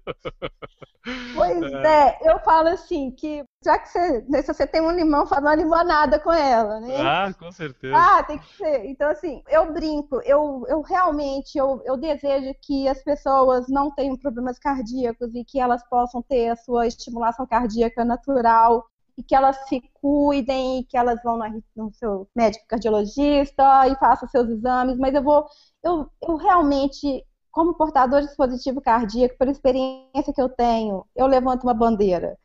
[1.35, 2.07] Pois é.
[2.07, 5.41] é, eu falo assim, que já que você, né, se você tem um limão, faz
[5.41, 7.01] uma limonada com ela, né?
[7.01, 7.97] Ah, com certeza.
[7.97, 8.85] Ah, tem que ser.
[8.85, 14.17] Então, assim, eu brinco, eu, eu realmente, eu, eu desejo que as pessoas não tenham
[14.17, 18.85] problemas cardíacos e que elas possam ter a sua estimulação cardíaca natural
[19.17, 21.37] e que elas se cuidem e que elas vão
[21.75, 25.45] no seu médico cardiologista e façam seus exames, mas eu vou,
[25.83, 27.23] eu, eu realmente
[27.53, 32.35] como portador de dispositivo cardíaco, pela experiência que eu tenho, eu levanto uma bandeira.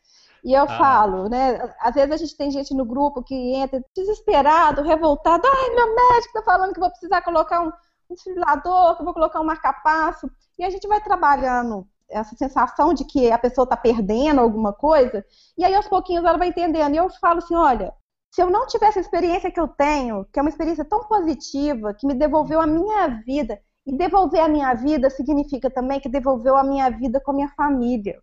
[0.44, 0.78] E eu ah.
[0.78, 1.74] falo, né?
[1.80, 5.42] Às vezes a gente tem gente no grupo que entra desesperado, revoltado.
[5.46, 7.72] Ai, meu médico tá falando que vou precisar colocar um,
[8.10, 10.30] desfibrilador, que vou colocar um marca-passo.
[10.58, 15.24] E a gente vai trabalhando essa sensação de que a pessoa está perdendo alguma coisa.
[15.56, 16.94] E aí, aos pouquinhos, ela vai entendendo.
[16.94, 17.92] E eu falo assim: olha,
[18.30, 21.94] se eu não tivesse a experiência que eu tenho, que é uma experiência tão positiva,
[21.94, 26.56] que me devolveu a minha vida, e devolver a minha vida significa também que devolveu
[26.56, 28.20] a minha vida com a minha família.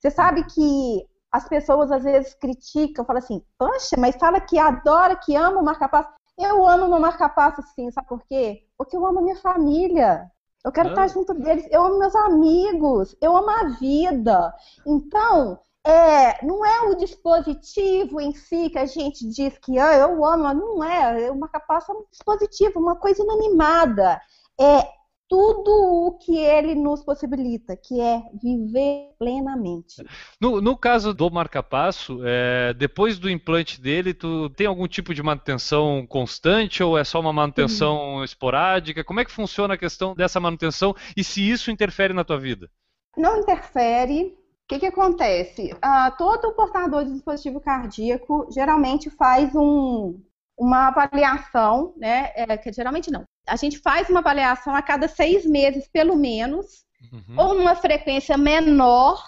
[0.00, 5.16] Você sabe que as pessoas às vezes criticam, falam assim, poxa, mas fala que adora,
[5.16, 6.08] que ama o marca-passo.
[6.38, 8.62] Eu amo meu marca-passo sim, sabe por quê?
[8.78, 10.30] Porque eu amo a minha família.
[10.64, 14.54] Eu quero estar junto deles, eu amo meus amigos, eu amo a vida.
[14.86, 20.24] Então, é, não é o dispositivo em si que a gente diz que ah, eu
[20.24, 21.32] amo, não é.
[21.32, 24.20] O marca-passo é um dispositivo, uma coisa inanimada.
[24.58, 24.88] É
[25.28, 30.04] tudo o que ele nos possibilita, que é viver plenamente.
[30.40, 35.22] No, no caso do marca-passo, é, depois do implante dele, tu tem algum tipo de
[35.22, 38.24] manutenção constante ou é só uma manutenção uhum.
[38.24, 39.04] esporádica?
[39.04, 42.70] Como é que funciona a questão dessa manutenção e se isso interfere na tua vida?
[43.16, 44.36] Não interfere.
[44.68, 45.76] que, que acontece?
[45.80, 50.20] Ah, todo portador de dispositivo cardíaco geralmente faz um,
[50.56, 52.30] uma avaliação, né?
[52.34, 53.24] É, que geralmente não.
[53.46, 57.36] A gente faz uma avaliação a cada seis meses, pelo menos, uhum.
[57.36, 59.22] ou numa frequência menor,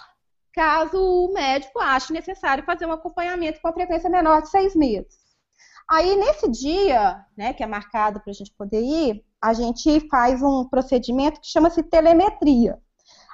[0.53, 5.27] caso o médico ache necessário fazer um acompanhamento com a frequência menor de seis meses.
[5.89, 10.41] Aí, nesse dia, né, que é marcado para a gente poder ir, a gente faz
[10.41, 12.77] um procedimento que chama-se telemetria.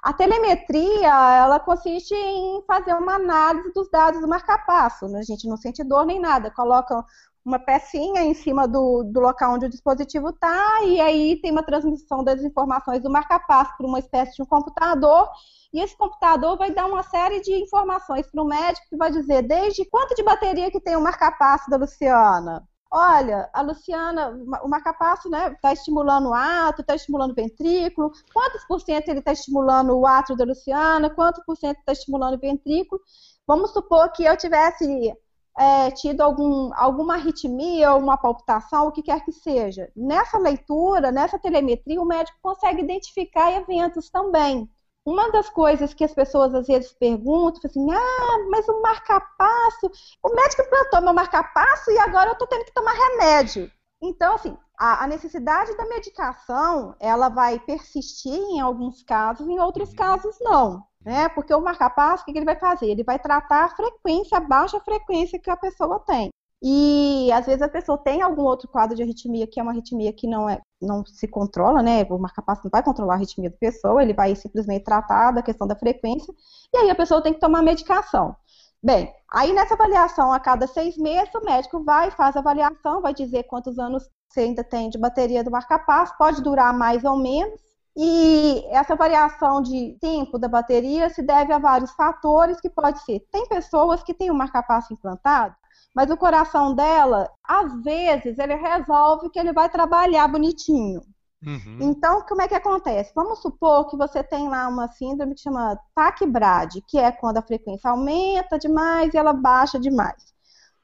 [0.04, 5.08] A telemetria, ela consiste em fazer uma análise dos dados do marcapasso.
[5.08, 5.20] Né?
[5.20, 6.52] A gente não sente dor nem nada.
[6.52, 7.06] Coloca
[7.46, 11.64] uma pecinha em cima do, do local onde o dispositivo está, e aí tem uma
[11.64, 15.30] transmissão das informações do marcapasso para uma espécie de um computador,
[15.74, 19.42] e esse computador vai dar uma série de informações para o médico que vai dizer
[19.42, 24.30] desde quanto de bateria que tem o marcapasso da Luciana, olha, a Luciana,
[24.62, 29.18] o marcapasso, né, está estimulando o ato, está estimulando o ventrículo, quantos por cento ele
[29.18, 33.02] está estimulando o átrio da Luciana, quanto por cento está estimulando o ventrículo.
[33.48, 35.12] Vamos supor que eu tivesse
[35.58, 39.92] é, tido algum, alguma arritmia uma palpitação, o que quer que seja.
[39.96, 44.70] Nessa leitura, nessa telemetria, o médico consegue identificar eventos também
[45.06, 49.92] uma das coisas que as pessoas às vezes perguntam, assim, ah, mas o marca-passo,
[50.24, 53.70] o médico implantou meu marca-passo e agora eu estou tendo que tomar remédio.
[54.02, 59.90] Então, assim, a, a, necessidade da medicação, ela vai persistir em alguns casos, em outros
[59.90, 59.96] uhum.
[59.96, 61.30] casos não, né?
[61.30, 62.88] Porque o marca-passo, o que, que ele vai fazer?
[62.88, 66.30] Ele vai tratar a frequência, a baixa frequência que a pessoa tem.
[66.66, 70.14] E às vezes a pessoa tem algum outro quadro de arritmia que é uma arritmia
[70.14, 72.04] que não é não se controla, né?
[72.10, 75.68] O marcapasso não vai controlar a arritmia da pessoa, ele vai simplesmente tratar da questão
[75.68, 76.34] da frequência,
[76.74, 78.36] e aí a pessoa tem que tomar medicação.
[78.82, 83.14] Bem, aí nessa avaliação a cada seis meses, o médico vai, faz a avaliação, vai
[83.14, 87.60] dizer quantos anos você ainda tem de bateria do marcapasso, pode durar mais ou menos,
[87.96, 93.26] e essa variação de tempo da bateria se deve a vários fatores, que pode ser,
[93.32, 95.56] tem pessoas que têm o marcapasso implantado,
[95.94, 101.02] mas o coração dela, às vezes, ele resolve que ele vai trabalhar bonitinho.
[101.46, 101.78] Uhum.
[101.82, 103.12] Então, como é que acontece?
[103.14, 107.42] Vamos supor que você tem lá uma síndrome que chama taquibrade, que é quando a
[107.42, 110.34] frequência aumenta demais e ela baixa demais.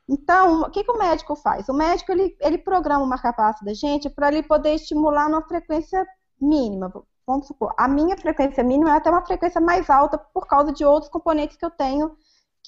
[0.07, 1.69] Então, o que, que o médico faz?
[1.69, 6.05] O médico ele, ele programa o marcapasso da gente para ele poder estimular numa frequência
[6.41, 6.91] mínima.
[7.25, 10.83] Vamos supor, a minha frequência mínima é até uma frequência mais alta por causa de
[10.83, 12.17] outros componentes que eu tenho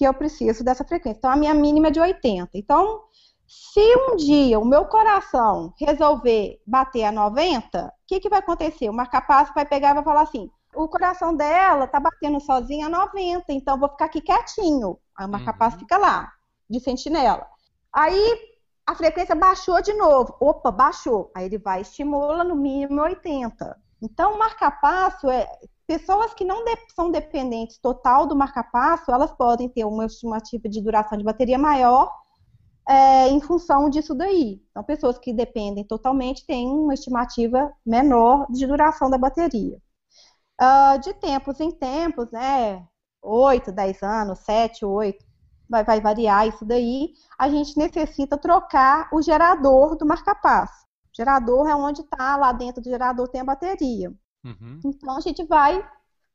[0.01, 1.19] que eu preciso dessa frequência.
[1.19, 2.49] Então, a minha mínima é de 80.
[2.55, 3.03] Então,
[3.45, 8.89] se um dia o meu coração resolver bater a 90, o que, que vai acontecer?
[8.89, 12.89] O marcapasso vai pegar e vai falar assim: o coração dela tá batendo sozinha a
[12.89, 14.97] 90, então vou ficar aqui quietinho.
[15.15, 15.81] Aí o marcapasso uhum.
[15.81, 16.33] fica lá,
[16.67, 17.45] de sentinela.
[17.93, 18.39] Aí
[18.87, 20.35] a frequência baixou de novo.
[20.39, 21.31] Opa, baixou.
[21.35, 23.77] Aí ele vai estimula no mínimo 80.
[24.01, 25.47] Então, o marcapasso é
[25.91, 30.81] Pessoas que não de, são dependentes total do marca-passo, elas podem ter uma estimativa de
[30.81, 32.09] duração de bateria maior
[32.87, 34.63] é, em função disso daí.
[34.69, 39.77] Então, pessoas que dependem totalmente têm uma estimativa menor de duração da bateria.
[40.61, 42.87] Uh, de tempos em tempos, né,
[43.21, 45.25] 8, 10 anos, 7, 8,
[45.69, 50.85] vai, vai variar isso daí, a gente necessita trocar o gerador do marca-passo.
[51.21, 54.11] Gerador é onde está, lá dentro do gerador tem a bateria.
[54.43, 54.79] Uhum.
[54.83, 55.87] Então a gente vai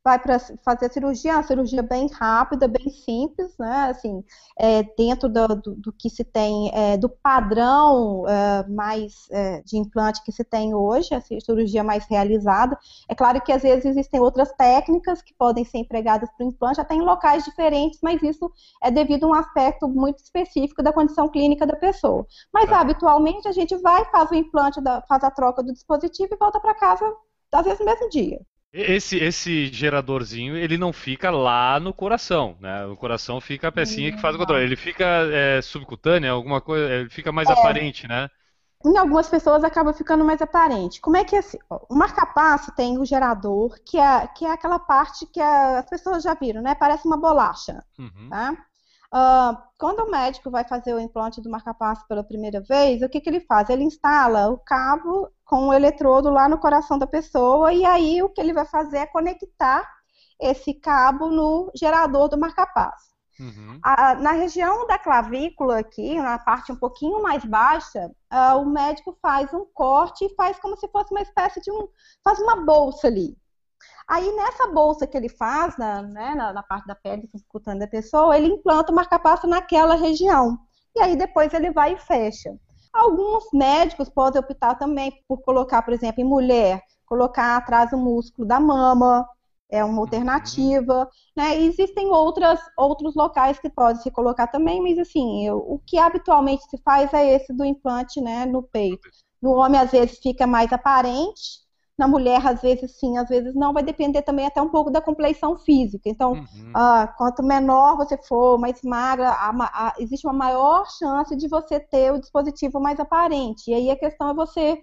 [0.07, 3.89] vai para fazer a cirurgia, uma cirurgia bem rápida, bem simples, né?
[3.91, 4.23] Assim,
[4.57, 9.77] é, dentro do, do, do, que se tem, é, do padrão é, mais é, de
[9.77, 12.79] implante que se tem hoje, a cirurgia mais realizada.
[13.09, 16.81] É claro que às vezes existem outras técnicas que podem ser empregadas para o implante,
[16.81, 18.49] até em locais diferentes, mas isso
[18.81, 22.25] é devido a um aspecto muito específico da condição clínica da pessoa.
[22.55, 22.81] Mas tá.
[22.81, 26.61] habitualmente a gente vai, faz o implante, da, faz a troca do dispositivo e volta
[26.61, 27.13] para casa
[27.53, 28.41] às vezes no mesmo dia.
[28.73, 32.85] Esse, esse geradorzinho, ele não fica lá no coração, né?
[32.87, 34.65] O coração fica a pecinha que faz o controle.
[34.65, 37.53] Ele fica é, subcutâneo, alguma coisa, ele fica mais é.
[37.53, 38.29] aparente, né?
[38.85, 41.01] Em algumas pessoas acaba ficando mais aparente.
[41.01, 41.59] Como é que é assim?
[41.89, 46.23] O marcapasso tem o gerador, que é, que é aquela parte que a, as pessoas
[46.23, 46.75] já viram, né?
[46.75, 48.29] Parece uma bolacha, uhum.
[48.29, 48.53] tá?
[49.13, 53.21] Uh, quando o médico vai fazer o implante do marcapasso pela primeira vez, o que,
[53.21, 53.71] que ele faz?
[53.71, 58.29] Ele instala o cabo com o eletrodo lá no coração da pessoa e aí o
[58.29, 59.89] que ele vai fazer é conectar
[60.41, 63.07] esse cabo no gerador do marcapasso.
[63.39, 63.79] Uhum.
[64.23, 69.53] na região da clavícula aqui, na parte um pouquinho mais baixa, uh, o médico faz
[69.53, 71.87] um corte e faz como se fosse uma espécie de um,
[72.25, 73.37] faz uma bolsa ali.
[74.09, 77.87] Aí nessa bolsa que ele faz, na, né, na, na parte da pele cutânea da
[77.87, 80.57] pessoa, ele implanta o marcapasso naquela região.
[80.95, 82.57] E aí depois ele vai e fecha.
[82.97, 88.49] Alguns médicos podem optar também por colocar, por exemplo, em mulher, colocar atrás o músculo
[88.49, 89.29] da mama,
[89.71, 91.61] é uma alternativa, né?
[91.61, 95.99] E existem outras, outros locais que pode se colocar também, mas assim, eu, o que
[95.99, 99.09] habitualmente se faz é esse do implante, né, no peito.
[99.43, 101.66] No homem às vezes fica mais aparente,
[101.99, 105.01] na mulher às vezes sim, às vezes não, vai depender também até um pouco da
[105.01, 106.09] compleição física.
[106.09, 106.75] Então, Uhum.
[106.75, 109.51] ah, quanto menor você for, mais magra, a
[109.91, 113.71] a- existe uma maior chance de você ter o dispositivo mais aparente.
[113.71, 114.81] E aí a questão é você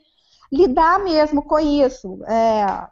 [0.52, 2.20] lidar mesmo com isso.
[2.26, 2.88] É,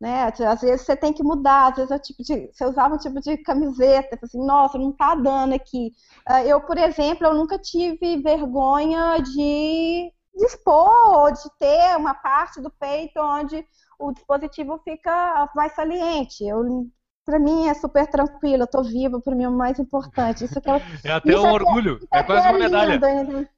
[0.00, 2.98] né, às vezes você tem que mudar, às vezes é tipo de, você usava um
[2.98, 5.92] tipo de camiseta, assim, nossa, não tá dando aqui.
[6.26, 12.14] Ah, Eu, por exemplo, eu nunca tive vergonha de, de expor ou de ter uma
[12.14, 13.64] parte do peito onde
[13.98, 16.44] o dispositivo fica mais saliente.
[16.44, 16.86] Eu,
[17.24, 20.44] para mim é super tranquilo, eu tô viva, para mim é o mais importante.
[20.44, 20.74] Isso que eu,
[21.04, 22.96] É até um é que- orgulho, é aqui quase uma medalha.
[22.96, 23.48] lindo?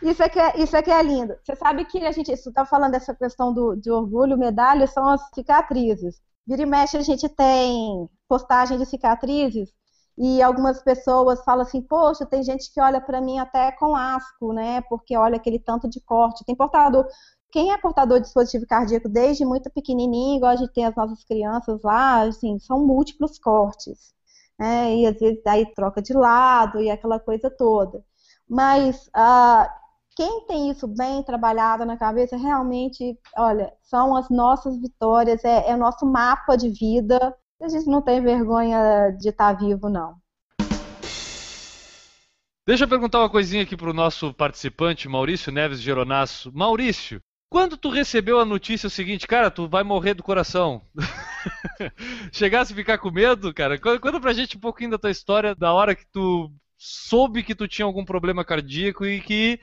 [0.00, 1.34] Isso aqui, é, isso aqui é lindo.
[1.44, 5.20] Você sabe que a gente está falando dessa questão do, de orgulho, medalha, são as
[5.34, 6.20] cicatrizes.
[6.46, 9.70] Vira e mexe, a gente tem postagem de cicatrizes
[10.16, 14.52] e algumas pessoas falam assim, poxa, tem gente que olha para mim até com asco,
[14.52, 14.82] né?
[14.82, 16.44] Porque olha aquele tanto de corte.
[16.44, 17.06] Tem portador.
[17.50, 21.24] Quem é portador de dispositivo cardíaco desde muito pequenininho, igual a gente tem as nossas
[21.24, 24.14] crianças lá, assim, são múltiplos cortes.
[24.58, 24.96] Né?
[24.96, 28.04] E às vezes aí troca de lado e aquela coisa toda.
[28.48, 29.68] Mas ah,
[30.16, 35.74] quem tem isso bem trabalhado na cabeça, realmente, olha, são as nossas vitórias, é, é
[35.74, 37.34] o nosso mapa de vida.
[37.62, 40.16] A gente não tem vergonha de estar vivo, não.
[42.66, 46.50] Deixa eu perguntar uma coisinha aqui pro nosso participante, Maurício Neves Geronasso.
[46.52, 50.82] Maurício, quando tu recebeu a notícia seguinte, cara, tu vai morrer do coração.
[52.32, 53.78] Chegasse a ficar com medo, cara?
[53.78, 57.68] Conta pra gente um pouquinho da tua história, da hora que tu soube que tu
[57.68, 59.60] tinha algum problema cardíaco e que,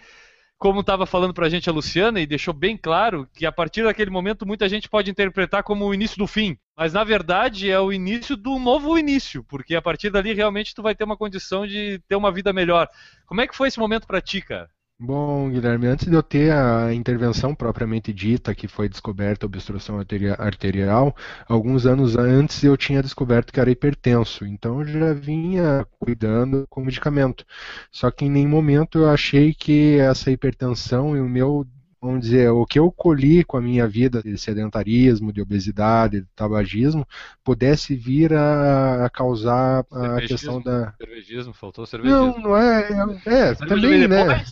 [0.57, 4.09] como estava falando pra gente a Luciana, e deixou bem claro que a partir daquele
[4.09, 6.57] momento muita gente pode interpretar como o início do fim.
[6.79, 10.81] Mas na verdade é o início do novo início, porque a partir dali realmente tu
[10.81, 12.87] vai ter uma condição de ter uma vida melhor.
[13.25, 14.69] Como é que foi esse momento pra ti, cara?
[14.97, 20.35] Bom, Guilherme, antes de eu ter a intervenção propriamente dita, que foi descoberta obstrução arteria-
[20.39, 21.13] arterial,
[21.47, 26.83] alguns anos antes eu tinha descoberto que era hipertenso, então eu já vinha cuidando com
[26.83, 27.45] medicamento.
[27.91, 31.65] Só que em nenhum momento eu achei que essa hipertensão e o meu,
[32.01, 36.27] vamos dizer, o que eu colhi com a minha vida de sedentarismo, de obesidade, de
[36.35, 37.05] tabagismo,
[37.43, 40.93] pudesse vir a, a causar a questão da.
[40.97, 42.25] Cervegismo, faltou cervegismo.
[42.25, 42.89] Não, não é.
[43.25, 44.43] É, é também, né?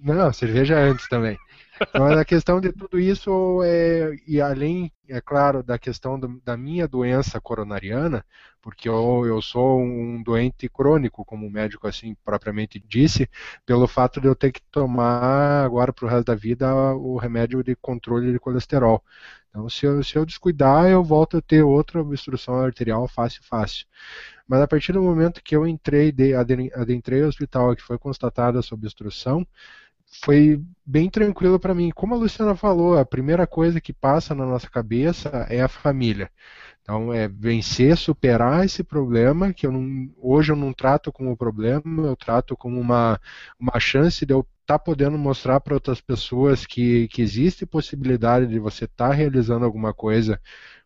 [0.00, 1.36] Não, cerveja antes também.
[1.94, 6.56] Mas a questão de tudo isso é, e além, é claro, da questão do- da
[6.56, 8.24] minha doença coronariana,
[8.68, 13.28] porque eu, eu sou um doente crônico, como o médico assim propriamente disse,
[13.64, 17.62] pelo fato de eu ter que tomar agora para o resto da vida o remédio
[17.64, 19.02] de controle de colesterol.
[19.50, 23.86] Então, se eu, se eu descuidar, eu volto a ter outra obstrução arterial fácil, fácil.
[24.46, 27.98] Mas a partir do momento que eu entrei, de, aden- adentrei o hospital, que foi
[27.98, 29.46] constatada essa obstrução,
[30.24, 31.90] foi bem tranquilo para mim.
[31.94, 36.30] Como a Luciana falou, a primeira coisa que passa na nossa cabeça é a família.
[36.88, 42.06] Então, é vencer, superar esse problema, que eu não, hoje eu não trato como problema,
[42.06, 43.20] eu trato como uma,
[43.60, 48.58] uma chance de eu estar podendo mostrar para outras pessoas que, que existe possibilidade de
[48.58, 50.40] você estar realizando alguma coisa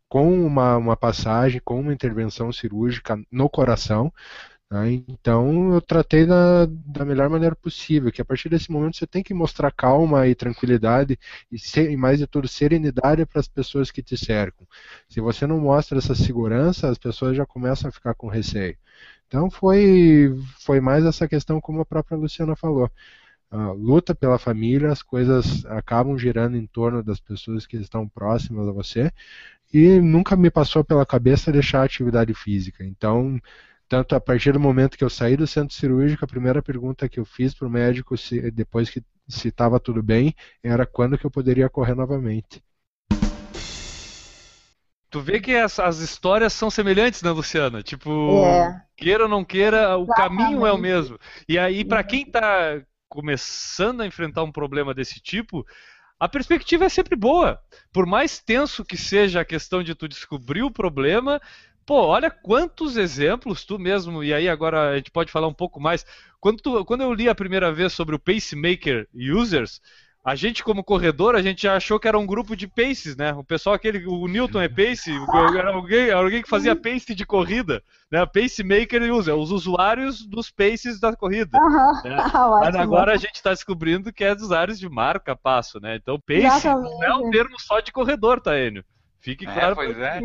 [0.09, 4.13] com uma, uma passagem, com uma intervenção cirúrgica no coração.
[4.73, 4.89] Tá?
[4.91, 9.23] Então eu tratei da, da melhor maneira possível, que a partir desse momento você tem
[9.23, 11.18] que mostrar calma e tranquilidade
[11.51, 14.66] e, ser, e mais de tudo serenidade para as pessoas que te cercam.
[15.09, 18.77] Se você não mostra essa segurança, as pessoas já começam a ficar com receio.
[19.29, 22.91] Então foi, foi mais essa questão como a própria Luciana falou.
[23.77, 28.73] Luta pela família, as coisas acabam girando em torno das pessoas que estão próximas a
[28.73, 29.12] você
[29.73, 32.83] e nunca me passou pela cabeça deixar a atividade física.
[32.83, 33.39] Então,
[33.93, 37.20] tanto a partir do momento que eu saí do centro cirúrgico, a primeira pergunta que
[37.20, 41.26] eu fiz para o médico, se, depois que se estava tudo bem, era quando que
[41.26, 42.64] eu poderia correr novamente.
[45.11, 47.82] Tu vê que as, as histórias são semelhantes, né, Luciana?
[47.82, 48.09] Tipo,
[48.47, 48.80] É.
[48.97, 50.78] queira ou não queira, o caminho é o Exatamente.
[50.78, 51.18] mesmo.
[51.47, 52.80] E aí, pra quem tá
[53.11, 55.66] começando a enfrentar um problema desse tipo,
[56.18, 57.61] a perspectiva é sempre boa.
[57.93, 61.38] Por mais tenso que seja a questão de tu descobrir o problema,
[61.87, 65.80] pô, olha quantos exemplos tu mesmo, e aí agora a gente pode falar um pouco
[65.80, 66.05] mais.
[66.41, 69.80] Quando, tu- quando eu li a primeira vez sobre o pacemaker users,
[70.24, 73.33] a gente como corredor, a gente achou que era um grupo de paces, né?
[73.33, 75.11] O pessoal aquele, o Newton é pace,
[75.59, 78.24] era alguém, alguém que fazia pace de corrida, né?
[78.24, 81.59] Pacemaker user, os usuários dos paces da corrida.
[81.59, 82.03] Aham.
[82.05, 82.16] É.
[82.35, 85.97] Ah, Mas agora a gente está descobrindo que é dos áreas de marca passo, né?
[85.97, 87.01] Então pace Exatamente.
[87.01, 88.85] não é um termo só de corredor, tá, Enio?
[89.23, 89.75] Fique É, claro.
[89.77, 90.20] pois é.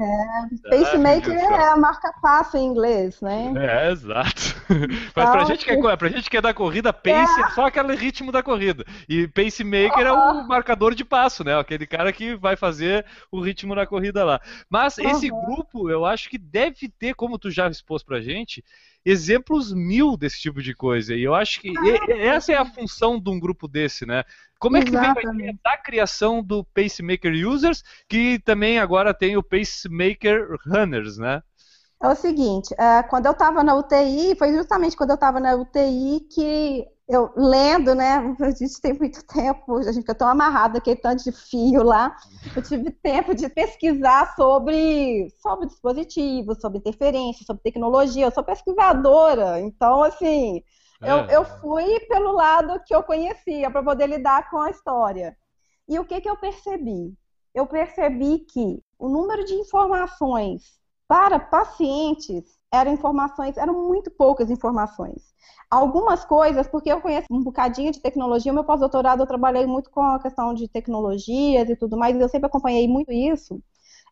[0.70, 1.58] Pacemaker meu Deus do céu.
[1.58, 3.54] é a marca passo em inglês, né?
[3.56, 4.42] É, exato.
[5.16, 7.68] Mas pra Então, gente, que é, pra gente que é da corrida, pace é só
[7.68, 8.84] aquele ritmo da corrida.
[9.08, 11.58] E pacemaker é o marcador de passo, né?
[11.58, 14.42] Aquele cara que vai fazer o ritmo na corrida lá.
[14.70, 15.40] Mas esse Aham.
[15.42, 18.64] grupo, eu acho que deve ter, como tu já expôs pra gente,
[19.06, 21.14] exemplos mil desse tipo de coisa.
[21.16, 21.74] E eu acho que
[22.20, 24.24] essa é a função de um grupo desse, né?
[24.60, 25.60] Como é que a Exatamente.
[25.64, 31.42] da criação do Pacemaker Users, que também agora tem o Pacemaker Runners, né?
[32.02, 35.56] É o seguinte, é, quando eu estava na UTI, foi justamente quando eu estava na
[35.56, 38.36] UTI que eu lendo, né?
[38.40, 42.16] A gente tem muito tempo, a gente fica tão amarrado aquele tanto de fio lá.
[42.56, 48.26] Eu tive tempo de pesquisar sobre, sobre dispositivos, sobre interferência, sobre tecnologia.
[48.26, 50.62] Eu sou pesquisadora, então assim,
[51.02, 51.36] eu, É.
[51.36, 55.38] eu fui pelo lado que eu conhecia para poder lidar com a história.
[55.88, 57.14] E o que, que eu percebi?
[57.54, 60.77] Eu percebi que o número de informações
[61.08, 65.34] para pacientes eram informações, eram muito poucas informações.
[65.70, 70.02] Algumas coisas, porque eu conheço um bocadinho de tecnologia, meu pós-doutorado eu trabalhei muito com
[70.02, 73.62] a questão de tecnologias e tudo mais, e eu sempre acompanhei muito isso.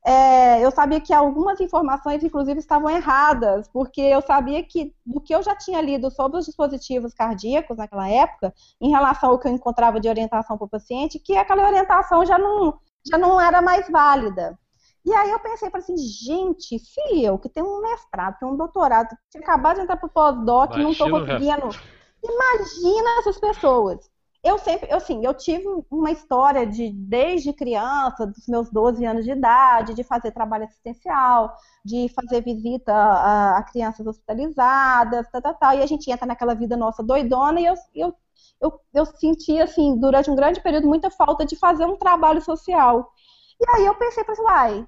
[0.06, 5.34] É, eu sabia que algumas informações, inclusive, estavam erradas, porque eu sabia que do que
[5.34, 9.52] eu já tinha lido sobre os dispositivos cardíacos naquela época, em relação ao que eu
[9.52, 12.80] encontrava de orientação para o paciente, que aquela orientação já não,
[13.10, 14.58] já não era mais válida.
[15.06, 18.58] E aí eu pensei, falei assim, gente, se eu, que tenho um mestrado, tenho um
[18.58, 21.76] doutorado, tinha acabado de entrar para o pós-doc, não estou conseguindo.
[22.24, 24.10] Imagina essas pessoas.
[24.44, 29.26] Eu sempre, eu sim, eu tive uma história de desde criança, dos meus 12 anos
[29.26, 31.52] de idade, de fazer trabalho assistencial,
[31.84, 36.54] de fazer visita a, a crianças hospitalizadas, tal, tal, tal, e a gente entra naquela
[36.54, 38.16] vida nossa doidona e eu, eu,
[38.62, 43.12] eu, eu senti, assim, durante um grande período, muita falta de fazer um trabalho social.
[43.60, 44.88] E aí eu pensei, falei, uai,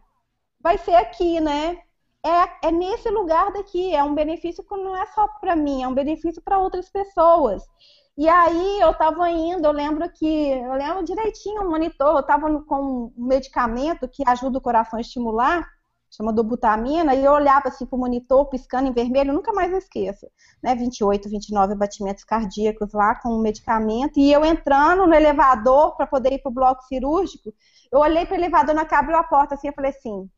[0.68, 1.78] vai ser aqui, né?
[2.26, 5.88] É, é nesse lugar daqui, é um benefício que não é só para mim, é
[5.88, 7.64] um benefício para outras pessoas.
[8.18, 12.62] E aí eu estava indo, eu lembro que, eu lembro direitinho, o monitor, eu estava
[12.64, 15.66] com um medicamento que ajuda o coração a estimular,
[16.10, 20.28] chama dobutamina, e eu olhava assim para o monitor, piscando em vermelho, nunca mais esqueço,
[20.62, 26.08] né, 28, 29 batimentos cardíacos lá com o medicamento, e eu entrando no elevador para
[26.08, 27.54] poder ir para o bloco cirúrgico,
[27.90, 30.30] eu olhei para o elevador, na abriu a porta assim, eu falei assim,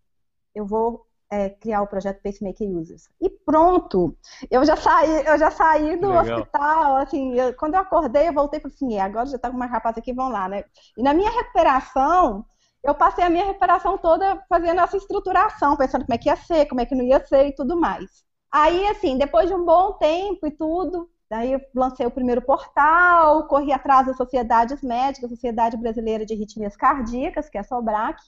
[0.60, 3.08] eu vou é, criar o projeto Pacemaker Users.
[3.22, 4.18] E pronto,
[4.50, 6.50] eu já saí, eu já saí do Legal.
[6.52, 9.58] hospital, assim, eu- quando eu acordei, eu voltei para assim, "É, agora já tá com
[9.58, 10.64] mais rapaz aqui, vão lá, né?
[10.98, 12.46] E na minha recuperação,
[12.84, 16.66] eu passei a minha recuperação toda fazendo essa estruturação, pensando como é que ia ser,
[16.68, 18.24] como é que não ia ser e tudo mais.
[18.52, 23.48] Aí, assim, depois de um bom tempo e tudo, daí eu lancei o primeiro portal,
[23.48, 28.20] corri atrás das sociedades médicas, Sociedade Brasileira de Arritmias Cardíacas, que é a SOBRAC,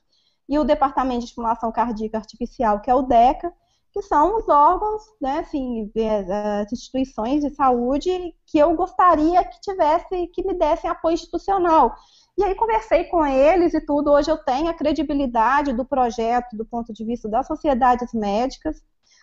[0.52, 3.54] e o Departamento de Estimulação Cardíaca Artificial, que é o DECA,
[3.94, 5.90] que são os órgãos, né, assim,
[6.62, 11.96] as instituições de saúde que eu gostaria que tivesse, que me dessem apoio institucional.
[12.38, 14.12] E aí conversei com eles e tudo.
[14.12, 18.76] Hoje eu tenho a credibilidade do projeto do ponto de vista das sociedades médicas.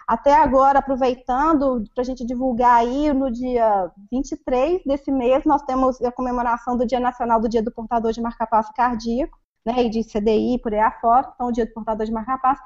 [0.07, 6.01] Até agora, aproveitando para a gente divulgar aí, no dia 23 desse mês, nós temos
[6.01, 9.39] a comemoração do Dia Nacional do Dia do Portador de Marcapasso Cardíaco,
[9.69, 12.63] né, e de CDI por aí afora, então o Dia do Portador de Marcapasso,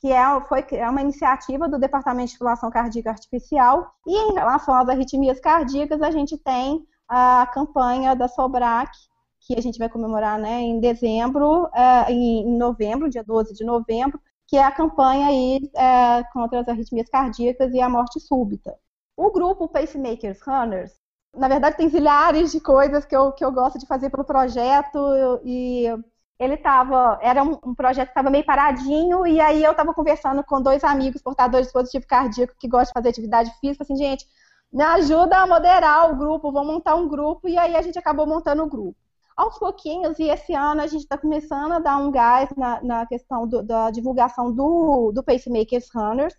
[0.00, 4.74] que é, foi, é uma iniciativa do Departamento de Estimulação Cardíaca Artificial, e em relação
[4.74, 8.90] às arritmias cardíacas, a gente tem a campanha da SOBRAC,
[9.40, 13.64] que a gente vai comemorar né, em dezembro, é, em, em novembro, dia 12 de
[13.64, 18.76] novembro, que é a campanha aí, é, contra as arritmias cardíacas e a morte súbita.
[19.16, 20.92] O grupo Pacemakers Runners,
[21.36, 24.98] na verdade, tem zilhares de coisas que eu, que eu gosto de fazer pelo projeto
[25.44, 25.86] e
[26.42, 30.42] ele estava, era um, um projeto que estava meio paradinho e aí eu estava conversando
[30.42, 34.26] com dois amigos portadores de dispositivo cardíaco que gostam de fazer atividade física, assim, gente,
[34.72, 38.26] me ajuda a moderar o grupo, vou montar um grupo e aí a gente acabou
[38.26, 38.96] montando o grupo.
[39.36, 43.06] Aos pouquinhos, e esse ano a gente está começando a dar um gás na, na
[43.06, 46.34] questão do, da divulgação do, do Pacemakers Runners,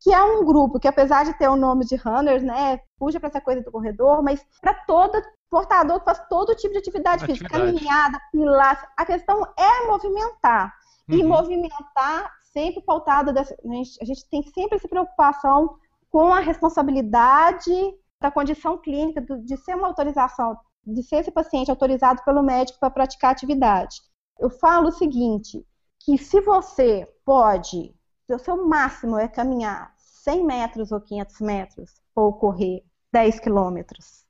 [0.00, 3.28] que é um grupo que, apesar de ter o nome de Runners, né, puxa para
[3.28, 7.38] essa coisa do corredor, mas para todo portador que faz todo tipo de atividade, atividade.
[7.38, 10.74] física, caminhada, pilates, a questão é movimentar.
[11.08, 11.18] Uhum.
[11.18, 15.76] E movimentar sempre pautado, dessa, a, gente, a gente tem sempre essa preocupação
[16.10, 17.72] com a responsabilidade
[18.20, 22.78] da condição clínica, do, de ser uma autorização de ser esse paciente autorizado pelo médico
[22.78, 24.00] para praticar atividade.
[24.38, 25.66] Eu falo o seguinte,
[25.98, 27.94] que se você pode,
[28.30, 34.25] o seu máximo é caminhar 100 metros ou 500 metros, ou correr 10 quilômetros.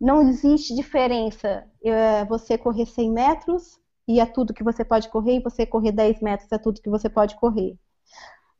[0.00, 3.78] Não existe diferença é, você correr 100 metros
[4.08, 6.90] e é tudo que você pode correr, e você correr 10 metros é tudo que
[6.90, 7.78] você pode correr.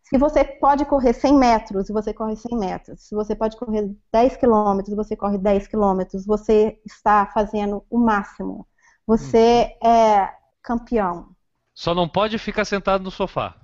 [0.02, 3.02] Se você pode correr 100 metros, você corre 100 metros.
[3.02, 6.26] Se você pode correr 10 quilômetros, você corre 10 quilômetros.
[6.26, 8.66] Você está fazendo o máximo.
[9.06, 9.88] Você hum.
[9.88, 11.28] é campeão.
[11.74, 13.56] Só não pode ficar sentado no sofá.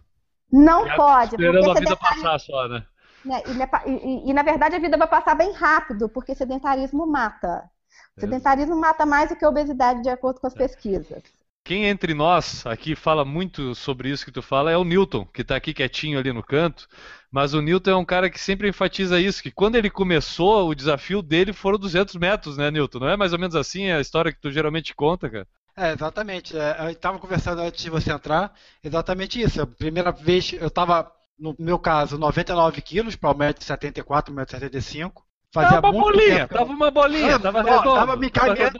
[0.50, 1.34] Não pode.
[1.34, 2.84] Esperando a vida passar só, né?
[3.26, 3.42] Né
[3.86, 7.68] e, e, e, na verdade a vida vai passar bem rápido, porque sedentarismo mata.
[8.16, 11.22] O sedentarismo mata mais do que a obesidade, de acordo com as pesquisas.
[11.66, 15.42] Quem entre nós aqui fala muito sobre isso que tu fala é o Newton, que
[15.42, 16.86] está aqui quietinho ali no canto.
[17.28, 20.74] Mas o Newton é um cara que sempre enfatiza isso, que quando ele começou, o
[20.76, 23.00] desafio dele foram 200 metros, né, Newton?
[23.00, 25.46] Não é mais ou menos assim a história que tu geralmente conta, cara?
[25.76, 26.56] É, exatamente.
[26.56, 29.60] É, eu estava conversando antes de você entrar, exatamente isso.
[29.60, 35.12] A primeira vez, eu estava, no meu caso, 99 quilos para o 1,74m, 1,75m.
[35.52, 37.94] Fazia tava uma bolinha, tava uma bolinha, tava redondo.
[37.94, 38.78] Tava me caminhando,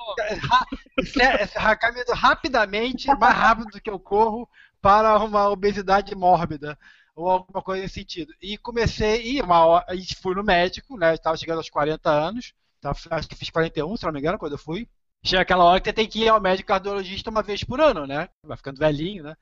[1.80, 4.48] caminhando rapidamente, mais rápido do que eu corro,
[4.80, 6.78] para uma obesidade mórbida
[7.14, 8.32] ou alguma coisa nesse sentido.
[8.42, 11.14] E comecei, e uma hora, e fui no médico, né?
[11.14, 14.52] Estava chegando aos 40 anos, tava, acho que fiz 41, se não me engano, quando
[14.52, 14.86] eu fui.
[15.24, 18.06] Chega aquela hora que você tem que ir ao médico cardiologista uma vez por ano,
[18.06, 18.28] né?
[18.44, 19.34] Vai ficando velhinho, né?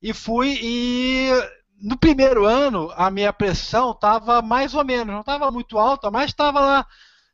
[0.00, 1.30] E fui e
[1.80, 6.30] no primeiro ano, a minha pressão estava mais ou menos, não estava muito alta, mas
[6.30, 6.86] estava lá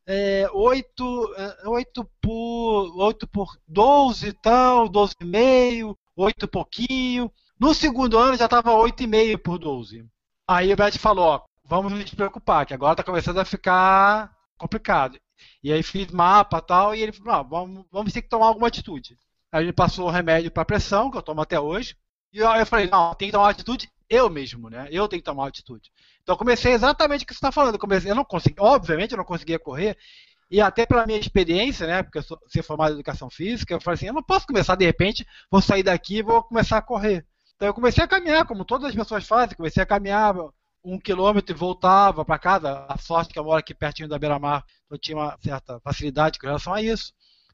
[0.06, 1.34] é, 8,
[1.66, 7.32] 8, é, por, 8 por 12 e tal, 12,5, 8 pouquinho.
[7.58, 10.06] No segundo ano já estava 8,5 por 12.
[10.46, 15.18] Aí o médico falou, ó, vamos nos preocupar, que agora está começando a ficar complicado.
[15.62, 18.46] E aí fiz mapa e tal, e ele falou, ah, vamos, vamos ter que tomar
[18.46, 19.18] alguma atitude.
[19.50, 21.96] Aí ele passou o remédio para pressão, que eu tomo até hoje,
[22.32, 24.88] e aí eu falei, não, tem que tomar uma atitude eu mesmo, né?
[24.90, 25.90] Eu tenho que tomar atitude.
[26.22, 27.74] Então eu comecei exatamente o que você está falando.
[27.74, 29.96] Eu, comecei, eu não consegui, obviamente eu não conseguia correr,
[30.50, 32.02] e até pela minha experiência, né?
[32.02, 34.74] Porque eu sou ser formado em educação física, eu falei assim, eu não posso começar
[34.76, 37.26] de repente, vou sair daqui e vou começar a correr.
[37.56, 40.34] Então eu comecei a caminhar, como todas as pessoas fazem, comecei a caminhar
[40.84, 42.84] um quilômetro e voltava para casa.
[42.88, 46.38] A sorte que eu moro aqui pertinho da beira-mar, então eu tinha uma certa facilidade
[46.38, 47.12] com relação a isso.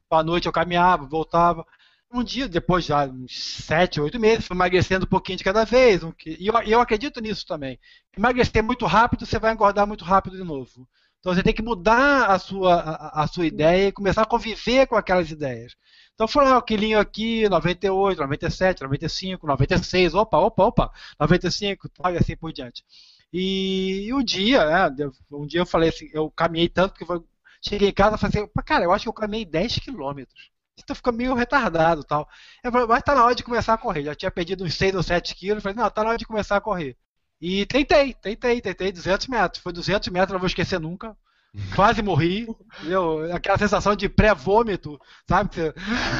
[0.09, 1.65] À noite eu caminhava, voltava
[2.13, 6.01] um dia, depois já uns sete, oito meses, fui emagrecendo um pouquinho de cada vez.
[6.25, 7.79] e eu, eu acredito nisso também.
[8.17, 10.87] Emagrecer muito rápido, você vai engordar muito rápido de novo.
[11.19, 14.87] Então você tem que mudar a sua, a, a sua ideia e começar a conviver
[14.87, 15.75] com aquelas ideias.
[16.13, 22.13] Então foi lá, um quilinho aqui, 98, 97, 95, 96, opa, opa, opa, 95, tal,
[22.13, 22.83] e assim por diante.
[23.31, 27.25] E, e um dia, né, um dia eu falei assim, eu caminhei tanto que eu
[27.61, 30.51] cheguei em casa e falei assim, cara, eu acho que eu caminhei 10 quilômetros
[30.83, 32.27] então fica meio retardado tal.
[32.63, 34.03] Eu falei, mas tá na hora de começar a correr.
[34.03, 35.63] Já tinha perdido uns 6 ou 7 quilos.
[35.63, 36.97] Falei, não, tá na hora de começar a correr.
[37.39, 39.63] E tentei, tentei, tentei 200 metros.
[39.63, 41.15] Foi 200 metros, não vou esquecer nunca.
[41.75, 42.47] Quase morri.
[42.79, 43.33] Entendeu?
[43.33, 45.53] Aquela sensação de pré-vômito, sabe?
[45.53, 45.73] Você,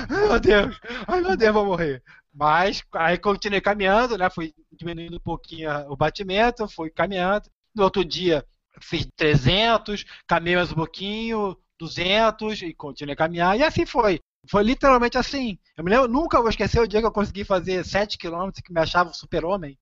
[0.09, 2.03] ai meu Deus, ai meu Deus, vou morrer.
[2.33, 4.29] Mas aí continuei caminhando, né?
[4.29, 7.49] Fui diminuindo um pouquinho o batimento, fui caminhando.
[7.73, 8.45] No outro dia
[8.81, 13.57] fiz 300, caminhei mais um pouquinho, 200 e continuei a caminhar.
[13.57, 14.19] E assim foi.
[14.49, 15.57] Foi literalmente assim.
[15.77, 18.73] Eu me lembro, nunca vou esquecer o dia que eu consegui fazer 7 km que
[18.73, 19.77] me achava um super-homem.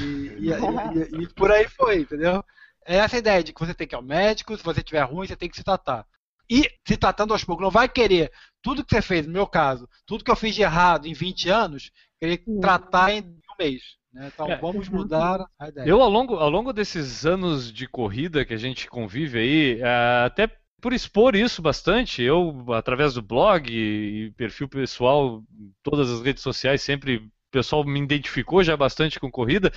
[0.00, 2.42] E, e, e, e, por aí foi, entendeu?
[2.86, 5.26] É essa ideia de que você tem que ir ao médico, se você estiver ruim,
[5.26, 6.06] você tem que se tratar.
[6.50, 8.32] E se tratando aos poucos, não vai querer
[8.62, 11.50] tudo que você fez, no meu caso, tudo que eu fiz de errado em 20
[11.50, 13.82] anos, querer tratar em um mês.
[14.12, 14.30] Né?
[14.32, 14.56] Então é.
[14.56, 15.86] vamos mudar a ideia.
[15.86, 20.24] Eu, ao longo, ao longo desses anos de corrida que a gente convive aí, é,
[20.24, 25.42] até por expor isso bastante, eu, através do blog e perfil pessoal,
[25.82, 29.72] todas as redes sociais, sempre o pessoal me identificou já bastante com corrida.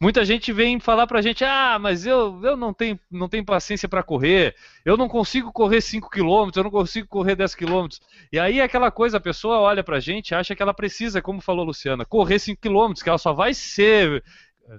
[0.00, 3.88] Muita gente vem falar pra gente: ah, mas eu, eu não, tenho, não tenho paciência
[3.88, 4.54] para correr,
[4.84, 7.88] eu não consigo correr 5 km, eu não consigo correr 10 km.
[8.32, 11.62] E aí aquela coisa, a pessoa olha pra gente acha que ela precisa, como falou
[11.62, 14.22] a Luciana, correr 5 km, que ela só vai ser.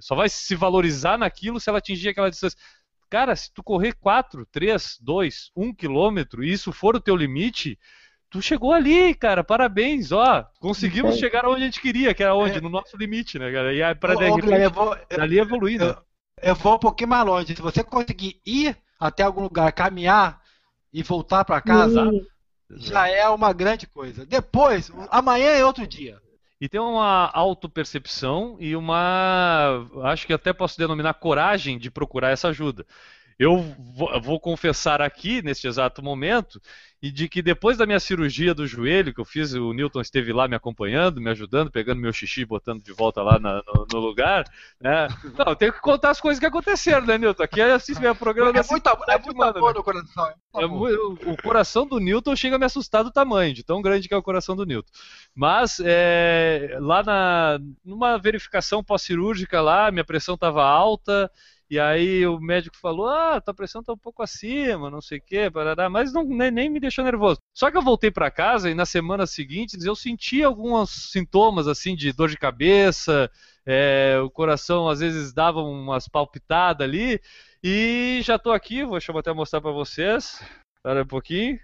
[0.00, 2.58] Só vai se valorizar naquilo se ela atingir aquela distância.
[3.10, 7.78] Cara, se tu correr 4, 3, 2, 1 quilômetro e isso for o teu limite,
[8.30, 11.18] tu chegou ali, cara, parabéns, ó, conseguimos é.
[11.18, 12.58] chegar onde a gente queria, que era onde?
[12.58, 12.60] É.
[12.60, 13.72] No nosso limite, né, cara?
[13.72, 15.96] E aí, pra ô, eu vou, dali evoluir, eu, né?
[16.42, 17.56] Eu vou um pouquinho mais longe.
[17.56, 20.40] Se você conseguir ir até algum lugar, caminhar
[20.92, 22.10] e voltar para casa,
[22.70, 24.26] já é uma grande coisa.
[24.26, 26.20] Depois, amanhã é outro dia.
[26.60, 32.48] E tem uma autopercepção e uma, acho que até posso denominar coragem de procurar essa
[32.48, 32.84] ajuda.
[33.38, 33.56] Eu
[34.20, 36.60] vou, confessar aqui, neste exato momento,
[37.00, 40.32] e de que depois da minha cirurgia do joelho, que eu fiz, o Newton esteve
[40.32, 44.00] lá me acompanhando, me ajudando, pegando meu xixi, botando de volta lá na, no, no,
[44.00, 44.44] lugar,
[44.80, 45.06] né?
[45.38, 47.42] Não, eu tenho que contar as coisas que aconteceram, né, Newton?
[47.44, 49.78] Aqui é assim, meu programa é, da muito, é muito amor né?
[49.78, 50.32] no coração.
[50.56, 54.08] É, o, o coração do Newton chega a me assustar do tamanho, de tão grande
[54.08, 54.90] que é o coração do Newton.
[55.36, 61.30] Mas é, lá na, numa verificação pós-cirúrgica lá, minha pressão estava alta,
[61.70, 65.22] e aí o médico falou: Ah, tua pressão tá um pouco acima, não sei o
[65.22, 67.40] quê, parará, mas não, nem, nem me deixou nervoso.
[67.54, 71.94] Só que eu voltei para casa e nas semanas seguintes eu senti alguns sintomas assim
[71.94, 73.30] de dor de cabeça,
[73.66, 77.20] é, o coração às vezes dava umas palpitadas ali,
[77.62, 80.42] e já tô aqui, vou, deixa eu até mostrar para vocês.
[80.76, 81.58] Espera um pouquinho.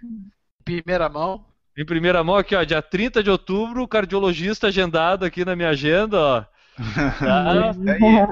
[0.63, 1.45] Primeira mão.
[1.77, 6.19] Em primeira mão aqui, ó, dia 30 de outubro, cardiologista agendado aqui na minha agenda,
[6.19, 6.45] ó.
[7.19, 7.69] Tá?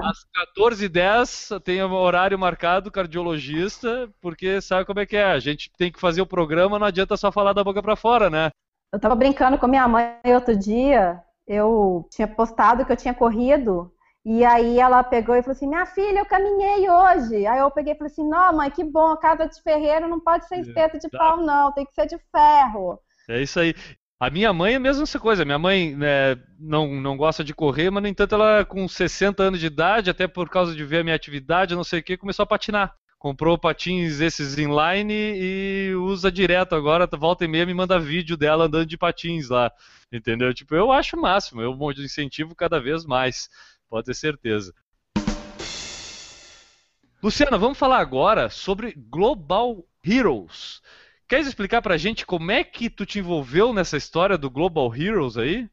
[0.08, 0.26] Às
[0.56, 5.24] 14h10 tem um horário marcado, cardiologista, porque sabe como é que é?
[5.24, 8.28] A gente tem que fazer o programa, não adianta só falar da boca para fora,
[8.28, 8.50] né?
[8.92, 13.90] Eu tava brincando com minha mãe outro dia, eu tinha postado que eu tinha corrido,
[14.24, 17.46] e aí ela pegou e falou assim: Minha filha, eu caminhei hoje.
[17.46, 20.48] Aí eu peguei e falei assim: Não, mãe, que bom, casa de ferreiro não pode
[20.48, 22.98] ser espeto de pau, não, tem que ser de ferro.
[23.28, 23.74] É isso aí.
[24.18, 25.44] A minha mãe é a mesma coisa.
[25.44, 29.60] Minha mãe né, não, não gosta de correr, mas no entanto ela com 60 anos
[29.60, 32.44] de idade, até por causa de ver a minha atividade, não sei o que, começou
[32.44, 32.94] a patinar.
[33.18, 38.66] Comprou patins esses inline e usa direto agora, volta e meia me manda vídeo dela
[38.66, 39.72] andando de patins lá.
[40.12, 40.52] Entendeu?
[40.54, 43.48] Tipo, eu acho o máximo, eu incentivo cada vez mais,
[43.88, 44.72] pode ter certeza.
[47.22, 50.82] Luciana, vamos falar agora sobre Global Heroes.
[51.26, 55.38] Queres explicar pra gente como é que tu te envolveu nessa história do Global Heroes
[55.38, 55.68] aí?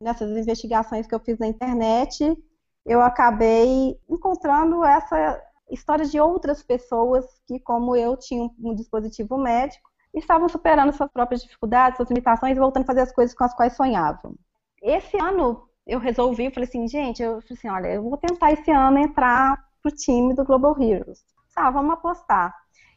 [0.00, 2.36] Nessas investigações que eu fiz na internet,
[2.84, 5.40] eu acabei encontrando essa
[5.70, 11.10] história de outras pessoas que, como eu, tinham um dispositivo médico e estavam superando suas
[11.10, 14.34] próprias dificuldades, suas limitações e voltando a fazer as coisas com as quais sonhavam.
[14.82, 18.52] Esse ano eu resolvi, eu falei assim, gente, eu falei assim, olha, eu vou tentar
[18.52, 21.24] esse ano entrar pro time do Global Heroes.
[21.54, 22.52] Ah, vamos apostar.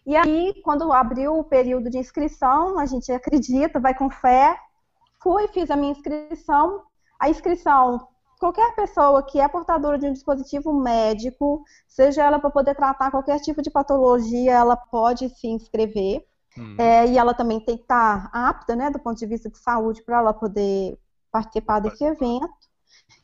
[0.10, 4.60] E aí, quando abriu o período de inscrição, a gente acredita, vai com fé.
[5.22, 6.82] Fui, fiz a minha inscrição.
[7.20, 8.08] A inscrição,
[8.40, 13.40] qualquer pessoa que é portadora de um dispositivo médico, seja ela para poder tratar qualquer
[13.40, 16.26] tipo de patologia, ela pode se inscrever.
[16.58, 16.76] Uhum.
[16.80, 20.02] É, e ela também tem que estar apta, né, do ponto de vista de saúde,
[20.02, 20.98] para ela poder
[21.32, 22.50] participar desse evento.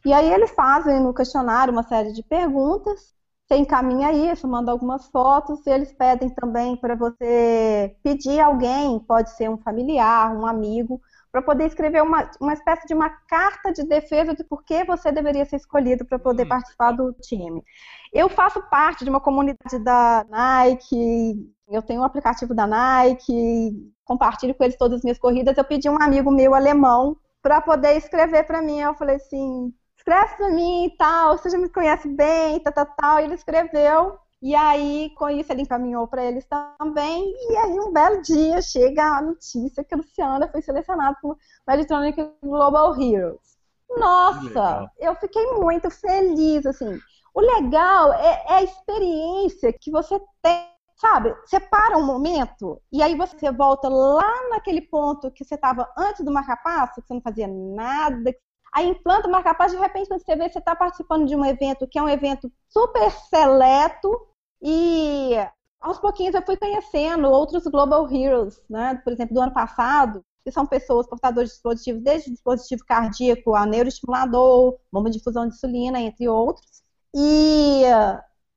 [0.05, 3.14] E aí eles fazem no questionário uma série de perguntas
[3.47, 9.29] você encaminha isso, manda algumas fotos, e eles pedem também para você pedir alguém, pode
[9.31, 10.99] ser um familiar, um amigo,
[11.31, 15.11] para poder escrever uma, uma espécie de uma carta de defesa de por que você
[15.11, 16.49] deveria ser escolhido para poder hum.
[16.49, 17.61] participar do time.
[18.11, 24.55] Eu faço parte de uma comunidade da Nike, eu tenho um aplicativo da Nike, compartilho
[24.55, 25.57] com eles todas as minhas corridas.
[25.57, 28.79] Eu pedi um amigo meu alemão para poder escrever para mim.
[28.79, 29.73] Eu falei assim:
[30.05, 33.19] escreve pra mim e tal, você já me conhece bem, tal, tal, tal.
[33.19, 36.45] E ele escreveu, e aí com isso ele encaminhou para eles
[36.79, 37.33] também.
[37.49, 41.37] E aí um belo dia chega a notícia que a Luciana foi selecionada para o
[41.73, 43.55] Electronic Global Heroes.
[43.89, 46.99] Nossa, eu fiquei muito feliz, assim.
[47.33, 53.03] O legal é, é a experiência que você tem sabe, você para um momento e
[53.03, 57.21] aí você volta lá naquele ponto que você estava antes do marca-passo, que você não
[57.21, 58.33] fazia nada,
[58.75, 61.87] Aí implanta o marca-passo, de repente, quando você vê, você está participando de um evento
[61.87, 64.27] que é um evento super seleto
[64.61, 65.31] e
[65.79, 68.99] aos pouquinhos eu fui conhecendo outros Global Heroes, né?
[69.01, 73.65] Por exemplo, do ano passado, que são pessoas portadoras de dispositivos, desde dispositivo cardíaco a
[73.65, 76.83] neuroestimulador, bomba de fusão de insulina, entre outros.
[77.15, 77.83] E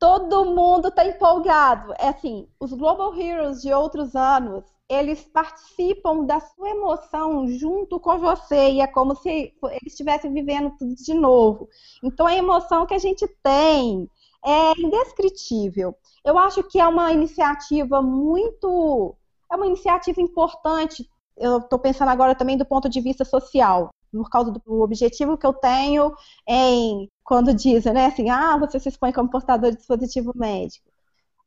[0.00, 1.94] todo mundo está empolgado.
[1.96, 8.18] É assim, os Global Heroes de outros anos eles participam da sua emoção junto com
[8.18, 9.52] você e é como se eles
[9.86, 11.68] estivessem vivendo tudo de novo.
[12.02, 14.08] Então a emoção que a gente tem
[14.44, 15.94] é indescritível.
[16.24, 19.14] Eu acho que é uma iniciativa muito,
[19.52, 21.08] é uma iniciativa importante.
[21.36, 25.46] Eu estou pensando agora também do ponto de vista social, por causa do objetivo que
[25.46, 26.14] eu tenho
[26.48, 30.88] em quando dizem, né, assim, ah, você se expõe como portador de dispositivo médico.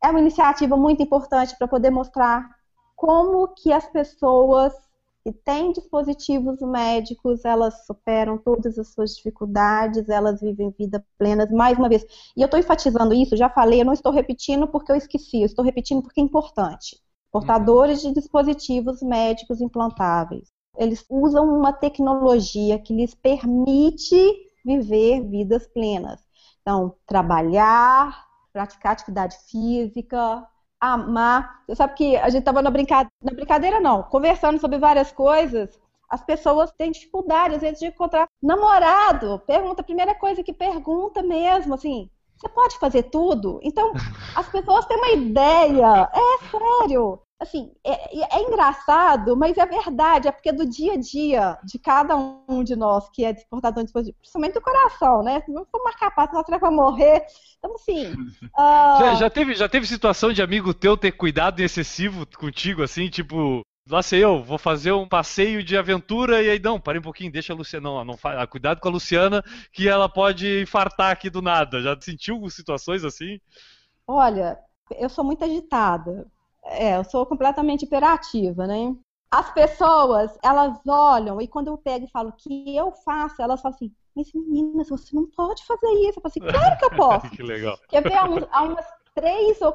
[0.04, 2.48] É uma iniciativa muito importante para poder mostrar
[3.02, 4.72] como que as pessoas
[5.24, 11.80] que têm dispositivos médicos, elas superam todas as suas dificuldades, elas vivem vida plenas, mais
[11.80, 12.06] uma vez.
[12.38, 15.48] E eu estou enfatizando isso, já falei, eu não estou repetindo porque eu esqueci, eu
[15.48, 17.02] estou repetindo porque é importante.
[17.32, 20.50] Portadores de dispositivos médicos implantáveis.
[20.78, 24.16] Eles usam uma tecnologia que lhes permite
[24.64, 26.22] viver vidas plenas.
[26.62, 30.48] Então, trabalhar, praticar atividade física,
[30.82, 31.62] amar.
[31.68, 33.08] Você sabe que a gente estava na, brinca...
[33.24, 35.80] na brincadeira, não, conversando sobre várias coisas.
[36.10, 39.40] As pessoas têm dificuldade, às vezes, de encontrar namorado.
[39.46, 43.60] Pergunta, a primeira coisa que pergunta mesmo, assim, você pode fazer tudo?
[43.64, 43.94] Então,
[44.36, 46.10] as pessoas têm uma ideia.
[46.12, 47.22] É sério.
[47.42, 50.28] Assim, é, é, engraçado, mas é verdade.
[50.28, 53.86] É porque do dia a dia de cada um de nós que é portador de
[53.86, 55.42] dispositivo, principalmente do coração, né?
[55.42, 57.26] Se não for marcar passo, nós vai morrer.
[57.58, 58.12] Então, assim.
[58.14, 58.52] Uh...
[59.02, 63.64] Já, já, teve, já teve situação de amigo teu ter cuidado excessivo contigo, assim, tipo,
[63.90, 67.32] Lá sei eu, vou fazer um passeio de aventura e aí, não, parei um pouquinho,
[67.32, 71.30] deixa a Luciana, não, não ah, cuidado com a Luciana que ela pode infartar aqui
[71.30, 71.82] do nada.
[71.82, 73.42] Já sentiu situações assim?
[74.08, 74.60] Olha,
[74.92, 76.30] eu sou muito agitada.
[76.64, 78.96] É, eu sou completamente hiperativa, né?
[79.30, 83.76] As pessoas, elas olham e quando eu pego e falo que eu faço, elas falam
[83.76, 86.20] assim, mas meninas, você não pode fazer isso.
[86.20, 87.30] Eu falo assim, claro que eu posso.
[87.32, 87.78] que legal.
[87.88, 88.86] Quer ver, há, uns, há umas
[89.16, 89.74] três ou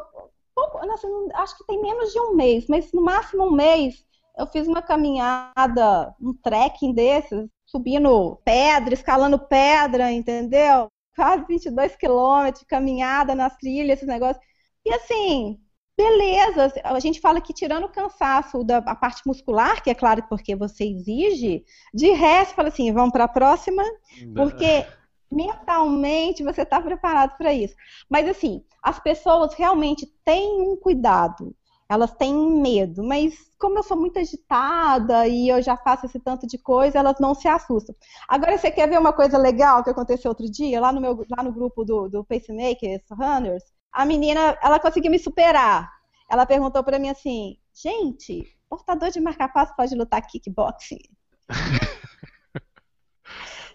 [0.55, 4.05] pouco, assim, acho que tem menos de um mês, mas no máximo um mês,
[4.39, 10.89] eu fiz uma caminhada, um trekking desses, subindo pedra, escalando pedra, entendeu?
[11.15, 14.45] Quase 22 quilômetros caminhada nas trilhas, esses negócios.
[14.85, 15.59] E assim,
[15.97, 20.23] beleza, a gente fala que tirando o cansaço da a parte muscular, que é claro
[20.29, 23.83] porque você exige, de resto, fala assim, vamos para a próxima,
[24.35, 24.87] porque
[25.31, 27.75] mentalmente você está preparado para isso.
[28.09, 31.57] Mas assim, as pessoas realmente têm um cuidado,
[31.89, 36.47] elas têm medo, mas como eu sou muito agitada e eu já faço esse tanto
[36.47, 37.95] de coisa, elas não se assustam.
[38.29, 41.43] Agora, você quer ver uma coisa legal que aconteceu outro dia, lá no, meu, lá
[41.43, 43.76] no grupo do, do Pacemakers Runners?
[43.97, 45.91] A menina, ela conseguiu me superar.
[46.31, 50.99] Ela perguntou para mim assim, gente, portador de marca-passo pode lutar kickboxing?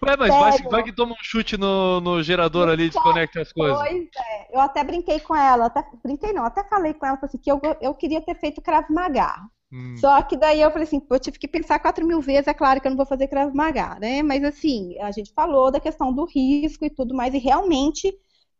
[0.04, 3.52] Ué, mas vai, vai, que toma um chute no, no gerador ali e desconecta as
[3.52, 3.76] coisas.
[3.76, 7.38] Pois é, eu até brinquei com ela, até, brinquei não, até falei com ela assim,
[7.38, 9.34] que eu, eu queria ter feito Krav Maga.
[9.72, 9.96] Hum.
[9.96, 12.80] Só que daí eu falei assim, eu tive que pensar quatro mil vezes, é claro
[12.80, 14.22] que eu não vou fazer Krav Maga, né?
[14.22, 18.12] Mas assim, a gente falou da questão do risco e tudo mais, e realmente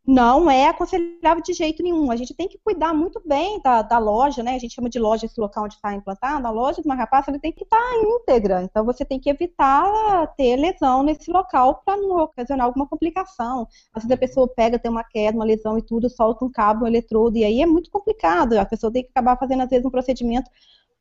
[0.05, 2.11] não é aconselhável de jeito nenhum.
[2.11, 4.55] A gente tem que cuidar muito bem da, da loja, né?
[4.55, 6.45] A gente chama de loja esse local onde está implantado.
[6.45, 8.63] A loja de uma rapaça ele tem que estar tá íntegra.
[8.63, 13.65] Então você tem que evitar ter lesão nesse local para não ocasionar alguma complicação.
[13.93, 16.83] Às vezes a pessoa pega, tem uma queda, uma lesão e tudo, solta um cabo,
[16.83, 18.53] um eletrodo, e aí é muito complicado.
[18.57, 20.51] A pessoa tem que acabar fazendo, às vezes, um procedimento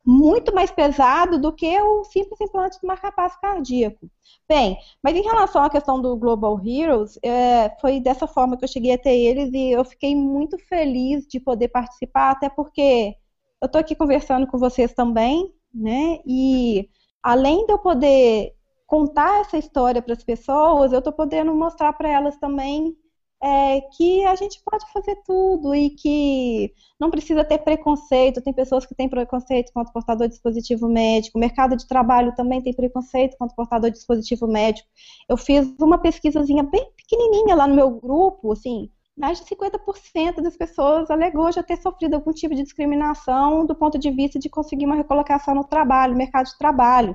[0.05, 4.11] muito mais pesado do que o simples implante do marcapasso cardíaco.
[4.49, 8.69] Bem, mas em relação à questão do Global Heroes, é, foi dessa forma que eu
[8.69, 13.15] cheguei até eles e eu fiquei muito feliz de poder participar, até porque
[13.61, 16.19] eu estou aqui conversando com vocês também, né?
[16.27, 16.89] E
[17.23, 18.53] além de eu poder
[18.87, 22.97] contar essa história para as pessoas, eu estou podendo mostrar para elas também
[23.43, 28.41] é, que a gente pode fazer tudo e que não precisa ter preconceito.
[28.41, 31.37] Tem pessoas que têm preconceito contra o portador de dispositivo médico.
[31.37, 34.89] O mercado de trabalho também tem preconceito contra o portador de dispositivo médico.
[35.29, 40.57] Eu fiz uma pesquisazinha bem pequenininha lá no meu grupo, assim, mais de 50% das
[40.57, 44.87] pessoas alegou já ter sofrido algum tipo de discriminação do ponto de vista de conseguir
[44.87, 47.15] uma recolocação no trabalho, no mercado de trabalho.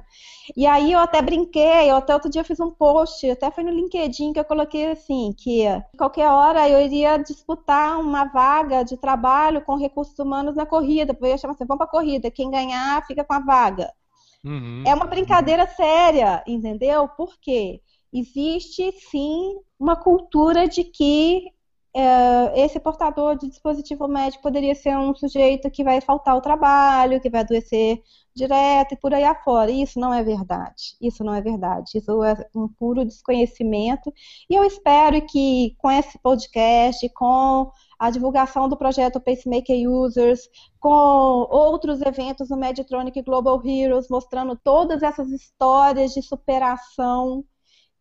[0.55, 3.71] E aí eu até brinquei, eu até outro dia fiz um post, até foi no
[3.71, 5.63] LinkedIn que eu coloquei assim, que
[5.97, 11.27] qualquer hora eu iria disputar uma vaga de trabalho com recursos humanos na corrida, eu
[11.27, 13.91] ia chamar assim, vamos para a corrida, quem ganhar fica com a vaga.
[14.45, 14.83] Uhum.
[14.85, 17.07] É uma brincadeira séria, entendeu?
[17.09, 17.81] Por quê?
[18.13, 21.56] Existe sim uma cultura de que
[22.55, 27.29] esse portador de dispositivo médico poderia ser um sujeito que vai faltar ao trabalho, que
[27.29, 28.01] vai adoecer
[28.35, 29.71] direto e por aí afora.
[29.71, 30.95] Isso não é verdade.
[31.01, 31.97] Isso não é verdade.
[31.97, 34.13] Isso é um puro desconhecimento.
[34.49, 40.47] E eu espero que com esse podcast, com a divulgação do projeto Pacemaker Users,
[40.79, 40.89] com
[41.49, 47.43] outros eventos no Meditronic Global Heroes, mostrando todas essas histórias de superação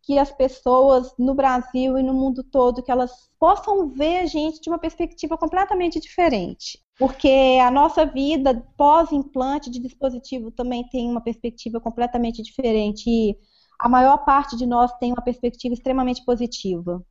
[0.06, 4.60] que as pessoas no Brasil e no mundo todo que elas possam ver a gente
[4.60, 6.78] de uma perspectiva completamente diferente.
[6.96, 13.36] Porque a nossa vida pós-implante de dispositivo também tem uma perspectiva completamente diferente e
[13.80, 17.02] a maior parte de nós tem uma perspectiva extremamente positiva.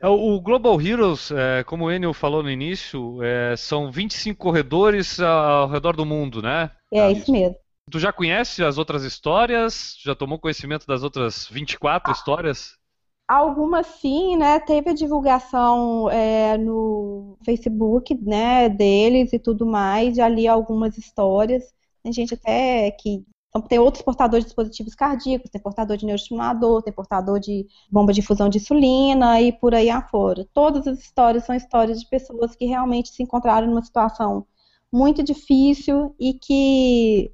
[0.00, 5.20] É, o Global Heroes, é, como o Enio falou no início, é, são 25 corredores
[5.20, 6.70] ao redor do mundo, né?
[6.90, 7.61] É, isso mesmo.
[7.90, 9.96] Tu já conhece as outras histórias?
[10.02, 12.78] Já tomou conhecimento das outras 24 ah, histórias?
[13.26, 14.60] Algumas sim, né?
[14.60, 20.16] Teve a divulgação é, no Facebook, né, deles e tudo mais.
[20.16, 21.72] Já li algumas histórias.
[22.02, 26.82] Tem gente até que Então, tem outros portadores de dispositivos cardíacos, tem portador de neuroestimulador,
[26.82, 30.46] tem portador de bomba de fusão de insulina e por aí afora.
[30.54, 34.46] Todas as histórias são histórias de pessoas que realmente se encontraram numa situação
[34.90, 37.32] muito difícil e que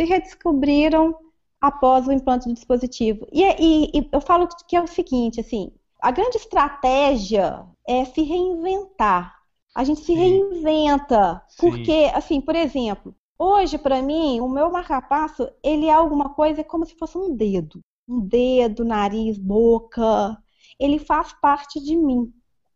[0.00, 1.14] se redescobriram
[1.60, 3.26] após o implante do dispositivo.
[3.30, 5.70] E, e, e eu falo que é o seguinte, assim,
[6.00, 9.36] a grande estratégia é se reinventar.
[9.74, 10.14] A gente se Sim.
[10.14, 11.56] reinventa, Sim.
[11.58, 16.86] porque, assim, por exemplo, hoje para mim o meu marcapasso ele é alguma coisa como
[16.86, 20.36] se fosse um dedo, um dedo, nariz, boca.
[20.78, 22.32] Ele faz parte de mim.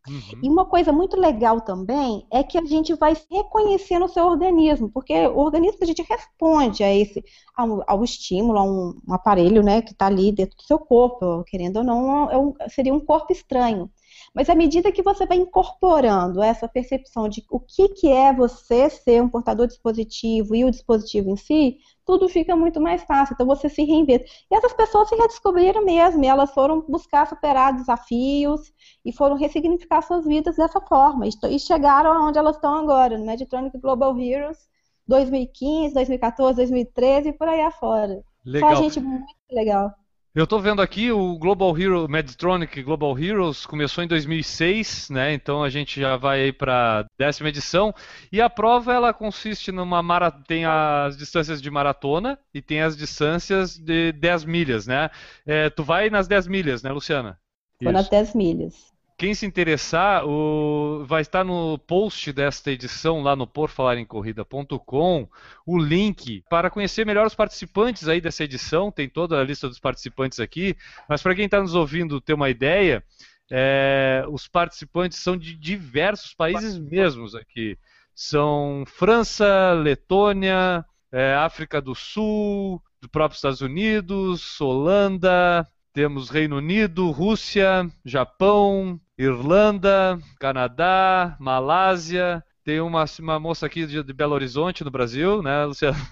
[0.07, 0.41] Uhum.
[0.43, 4.91] E uma coisa muito legal também é que a gente vai reconhecer no seu organismo,
[4.91, 7.25] porque o organismo a gente responde a esse
[7.57, 11.43] ao, ao estímulo, a um, um, aparelho, né, que está ali dentro do seu corpo,
[11.45, 13.91] querendo ou não, é um, seria um corpo estranho.
[14.35, 18.91] Mas à medida que você vai incorporando essa percepção de o que, que é você
[18.91, 23.35] ser um portador dispositivo e o dispositivo em si, tudo fica muito mais fácil.
[23.35, 24.25] Então você se reinventa.
[24.51, 28.73] E essas pessoas se redescobriram mesmo, e elas foram buscar superar desafios
[29.05, 31.27] e foram ressignificar suas vidas dessa forma.
[31.29, 34.59] E chegaram aonde elas estão agora, no Meditronic Global Heroes
[35.07, 38.23] 2015, 2014, 2013 e por aí afora.
[38.45, 38.77] Legal.
[38.77, 39.93] Só gente muito legal.
[40.35, 45.33] Eu estou vendo aqui o Global Hero, Medtronic Global Heroes começou em 2006, né?
[45.33, 47.95] Então a gente já vai para a décima edição
[48.33, 50.33] e a prova ela consiste numa mara...
[50.33, 55.09] tem as distâncias de maratona e tem as distâncias de 10 milhas, né?
[55.47, 57.39] É, tu vai nas 10 milhas, né, Luciana?
[57.81, 58.94] Vou nas 10 milhas.
[59.17, 61.05] Quem se interessar, o...
[61.07, 65.29] vai estar no post desta edição lá no porfalarencorrida.com
[65.65, 68.91] o link para conhecer melhor os participantes aí dessa edição.
[68.91, 70.77] Tem toda a lista dos participantes aqui.
[71.09, 73.05] Mas para quem está nos ouvindo ter uma ideia,
[73.51, 74.25] é...
[74.29, 77.79] os participantes são de diversos países mesmos aqui.
[78.15, 87.11] São França, Letônia, é, África do Sul, do próprio Estados Unidos, Holanda, temos Reino Unido,
[87.13, 92.45] Rússia, Japão, Irlanda, Canadá, Malásia.
[92.65, 95.99] Tem uma, uma moça aqui de, de Belo Horizonte, no Brasil, né, Luciana?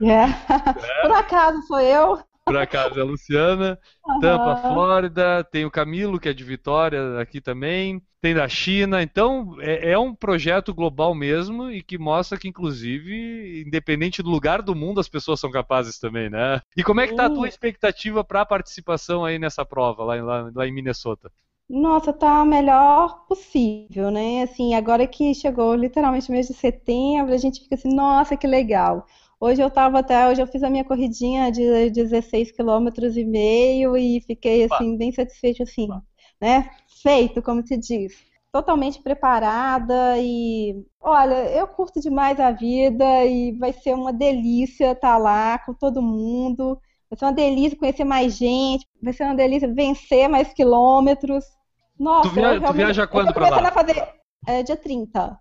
[0.00, 0.24] É.
[0.24, 1.02] é.
[1.02, 2.18] Por acaso sou eu.
[2.44, 3.78] Por acaso é a Luciana.
[4.06, 4.20] Uhum.
[4.20, 5.44] Tampa, Flórida.
[5.44, 8.02] Tem o Camilo, que é de Vitória, aqui também.
[8.20, 9.02] Tem da China.
[9.02, 14.62] Então, é, é, um projeto global mesmo e que mostra que, inclusive, independente do lugar
[14.62, 16.60] do mundo, as pessoas são capazes também, né?
[16.76, 20.22] E como é que tá a tua expectativa para a participação aí nessa prova, lá,
[20.22, 21.30] lá, lá em Minnesota?
[21.68, 24.42] Nossa, tá a melhor possível, né?
[24.42, 29.06] Assim, agora que chegou literalmente mês de setembro, a gente fica assim, nossa, que legal.
[29.40, 33.96] Hoje eu tava até, hoje eu fiz a minha corridinha de 16 km e meio
[33.96, 35.88] e fiquei assim bem satisfeita assim,
[36.40, 36.70] né?
[37.02, 38.12] Feito, como se diz.
[38.52, 45.16] Totalmente preparada e olha, eu curto demais a vida e vai ser uma delícia estar
[45.18, 46.78] lá com todo mundo.
[47.14, 51.44] Vai ser uma delícia conhecer mais gente, vai ser uma delícia vencer mais quilômetros.
[51.98, 53.68] Nossa, tu, via, tu viaja quando para lá?
[53.68, 54.08] A fazer,
[54.46, 55.38] é, dia 30.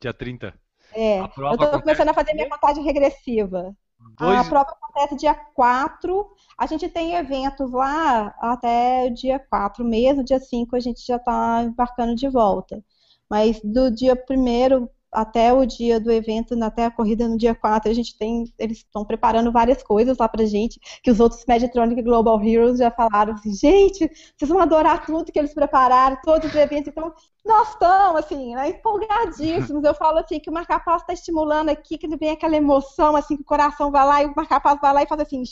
[0.00, 0.54] Dia 30.
[0.94, 3.74] É, eu tô começando a fazer minha contagem regressiva.
[4.18, 4.38] Dois...
[4.38, 6.30] A prova acontece dia 4.
[6.58, 10.22] A gente tem eventos lá até o dia 4 mesmo.
[10.22, 12.84] Dia 5 a gente já está embarcando de volta.
[13.30, 17.90] Mas do dia 1 até o dia do evento, até a corrida no dia 4,
[17.90, 22.02] a gente tem, eles estão preparando várias coisas lá pra gente, que os outros Meditronic
[22.02, 26.54] Global Heroes já falaram assim, gente, vocês vão adorar tudo que eles prepararam, todos os
[26.54, 27.12] eventos, então
[27.44, 32.08] nós estamos, assim, né, empolgadíssimos, eu falo assim, que o marca-passo está estimulando aqui, que
[32.16, 35.06] vem aquela emoção, assim, que o coração vai lá e o marca-passo vai lá e
[35.06, 35.42] faz assim,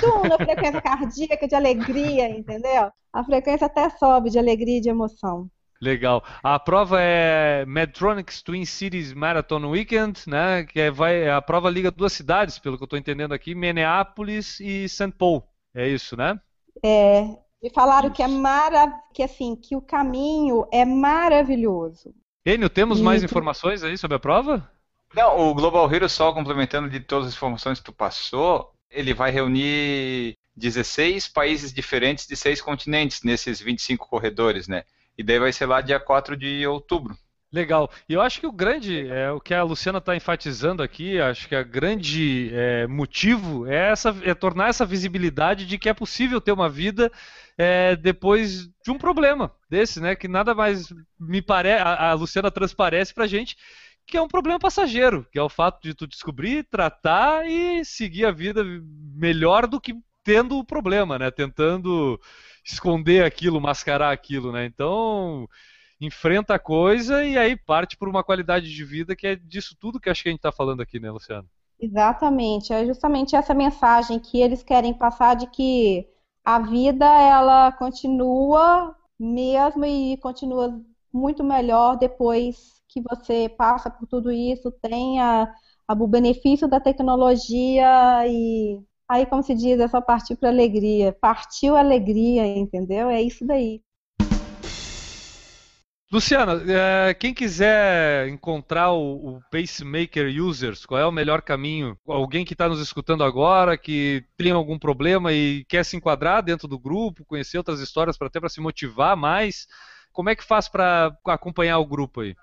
[0.00, 2.90] tum, na frequência cardíaca de alegria, entendeu?
[3.12, 5.50] A frequência até sobe de alegria e de emoção.
[5.82, 6.22] Legal.
[6.44, 10.64] A prova é Medtronics Twin Cities Marathon Weekend, né?
[10.64, 14.60] Que é, vai, a prova liga duas cidades, pelo que eu estou entendendo aqui, Minneapolis
[14.60, 15.10] e St.
[15.18, 15.42] Paul.
[15.74, 16.40] É isso, né?
[16.84, 17.22] É.
[17.60, 18.92] Me falaram que é mara...
[19.12, 22.14] que assim, que o caminho é maravilhoso.
[22.46, 23.02] Enio, temos e...
[23.02, 24.70] mais informações aí sobre a prova?
[25.12, 29.32] Não, o Global Hero, só complementando de todas as informações que tu passou, ele vai
[29.32, 34.84] reunir 16 países diferentes de seis continentes nesses 25 corredores, né?
[35.22, 37.16] E daí vai ser lá dia 4 de outubro.
[37.52, 37.88] Legal.
[38.08, 41.46] E eu acho que o grande, é, o que a Luciana está enfatizando aqui, acho
[41.46, 46.40] que a grande é, motivo é, essa, é tornar essa visibilidade de que é possível
[46.40, 47.12] ter uma vida
[47.56, 50.16] é, depois de um problema desse, né?
[50.16, 53.56] Que nada mais me parece, a, a Luciana transparece para gente
[54.04, 58.24] que é um problema passageiro, que é o fato de tu descobrir, tratar e seguir
[58.24, 58.64] a vida
[59.14, 59.94] melhor do que
[60.24, 61.30] tendo o problema, né?
[61.30, 62.20] Tentando
[62.64, 64.64] esconder aquilo, mascarar aquilo, né?
[64.66, 65.48] Então,
[66.00, 70.00] enfrenta a coisa e aí parte por uma qualidade de vida que é disso tudo
[70.00, 71.48] que acho que a gente está falando aqui, né, Luciano?
[71.78, 76.06] Exatamente, é justamente essa mensagem que eles querem passar de que
[76.44, 80.80] a vida ela continua mesmo e continua
[81.12, 85.52] muito melhor depois que você passa por tudo isso, tem a,
[85.88, 88.80] o benefício da tecnologia e
[89.12, 91.12] aí, como se diz, é só partir para alegria.
[91.12, 93.10] Partiu a alegria, entendeu?
[93.10, 93.82] É isso daí.
[96.10, 101.96] Luciana, é, quem quiser encontrar o, Pacemaker Users, qual é o melhor caminho?
[102.06, 106.68] Alguém que está nos escutando agora, que tem algum problema e quer se enquadrar dentro
[106.68, 109.66] do grupo, conhecer outras histórias para até para se motivar mais,
[110.12, 112.36] como é que faz para acompanhar o grupo aí?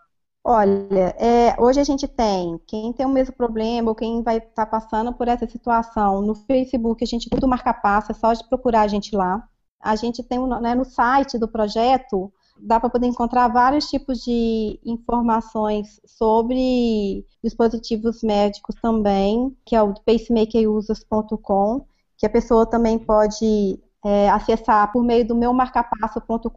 [0.44, 4.66] Olha, é, hoje a gente tem quem tem o mesmo problema ou quem vai estar
[4.66, 8.48] tá passando por essa situação no Facebook, a gente tudo marca passo, é só de
[8.48, 9.48] procurar a gente lá.
[9.82, 14.80] A gente tem né, no site do projeto dá para poder encontrar vários tipos de
[14.86, 21.86] informações sobre dispositivos médicos também, que é o pacemakerusers.com,
[22.18, 26.50] que a pessoa também pode é, acessar por meio do meu marcapasso.com.br,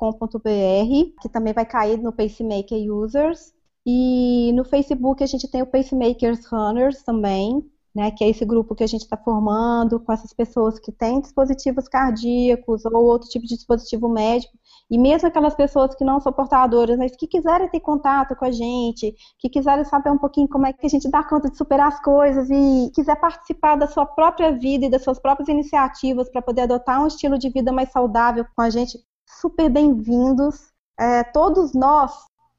[1.20, 3.52] que também vai cair no Pacemaker Users.
[3.84, 7.62] E no Facebook a gente tem o Pacemakers Runners também,
[7.94, 11.20] né, que é esse grupo que a gente está formando com essas pessoas que têm
[11.20, 14.56] dispositivos cardíacos ou outro tipo de dispositivo médico,
[14.90, 18.50] e mesmo aquelas pessoas que não são portadoras, mas que quiserem ter contato com a
[18.50, 21.88] gente, que quiserem saber um pouquinho como é que a gente dá conta de superar
[21.88, 26.40] as coisas e quiser participar da sua própria vida e das suas próprias iniciativas para
[26.40, 28.98] poder adotar um estilo de vida mais saudável com a gente,
[29.40, 30.72] super bem-vindos.
[30.98, 32.12] É, todos nós,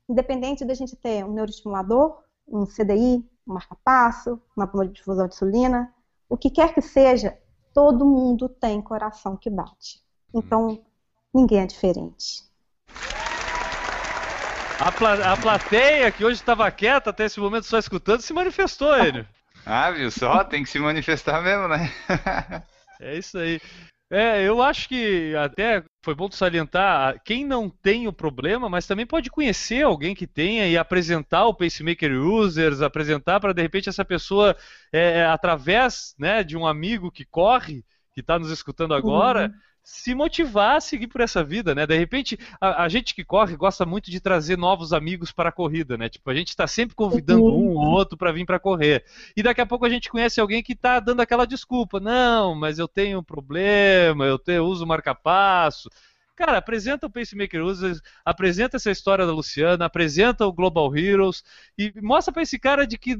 [0.10, 5.36] independente da gente ter um neuroestimulador, um CDI, um marca-passo, uma bomba de difusão de
[5.36, 5.94] insulina,
[6.30, 7.38] o que quer que seja,
[7.74, 10.02] todo mundo tem coração que bate.
[10.34, 10.84] Então,
[11.34, 12.44] ninguém é diferente.
[14.80, 18.96] A, pla a plateia, que hoje estava quieta até esse momento só escutando, se manifestou,
[18.96, 19.26] ele.
[19.66, 20.44] Ah, viu só?
[20.44, 21.90] Tem que se manifestar mesmo, né?
[23.00, 23.62] é isso aí.
[24.14, 29.08] É, eu acho que até foi bom salientar quem não tem o problema, mas também
[29.08, 34.06] pode conhecer alguém que tenha e apresentar o pacemaker users, apresentar para de repente essa
[34.06, 34.56] pessoa
[34.92, 37.84] é, é, através né, de um amigo que corre,
[38.14, 39.48] que está nos escutando agora.
[39.48, 41.86] Uhum se motivar a seguir por essa vida, né?
[41.86, 45.52] De repente, a, a, gente que corre gosta muito de trazer novos amigos para a
[45.52, 46.08] corrida, né?
[46.08, 47.74] Tipo, a gente está sempre convidando uhum.
[47.74, 49.04] um ou outro para vir para correr.
[49.36, 52.00] E daqui a pouco a gente conhece alguém que está dando aquela desculpa.
[52.00, 55.90] Não, mas eu tenho um problema, eu, tenho, eu uso marca-passo.
[56.36, 61.44] Cara, apresenta o Pacemaker Users, apresenta essa história da Luciana, apresenta o Global Heroes
[61.78, 63.18] e mostra para esse cara de que,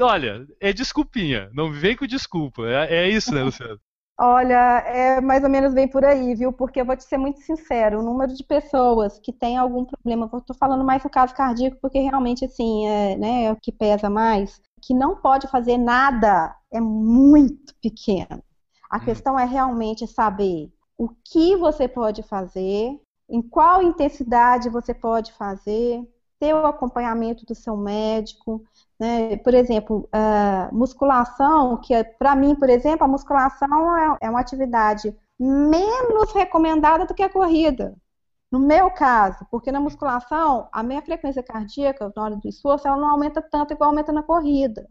[0.00, 2.62] olha, é desculpinha, não vem com desculpa.
[2.66, 3.78] É, é isso, né, Luciana?
[4.16, 6.52] Olha, é mais ou menos bem por aí, viu?
[6.52, 10.30] Porque eu vou te ser muito sincero, o número de pessoas que tem algum problema,
[10.32, 14.08] estou falando mais no caso cardíaco, porque realmente, assim, é, né, é o que pesa
[14.08, 18.40] mais, que não pode fazer nada é muito pequeno.
[18.88, 19.00] A hum.
[19.00, 22.96] questão é realmente saber o que você pode fazer,
[23.28, 26.00] em qual intensidade você pode fazer,
[26.38, 28.62] ter o acompanhamento do seu médico,
[28.98, 29.36] né?
[29.38, 30.08] Por exemplo,
[30.72, 37.04] musculação, que é, para mim, por exemplo, a musculação é, é uma atividade menos recomendada
[37.04, 37.94] do que a corrida.
[38.50, 42.96] No meu caso, porque na musculação, a minha frequência cardíaca na hora do esforço, ela
[42.96, 44.88] não aumenta tanto igual aumenta na corrida.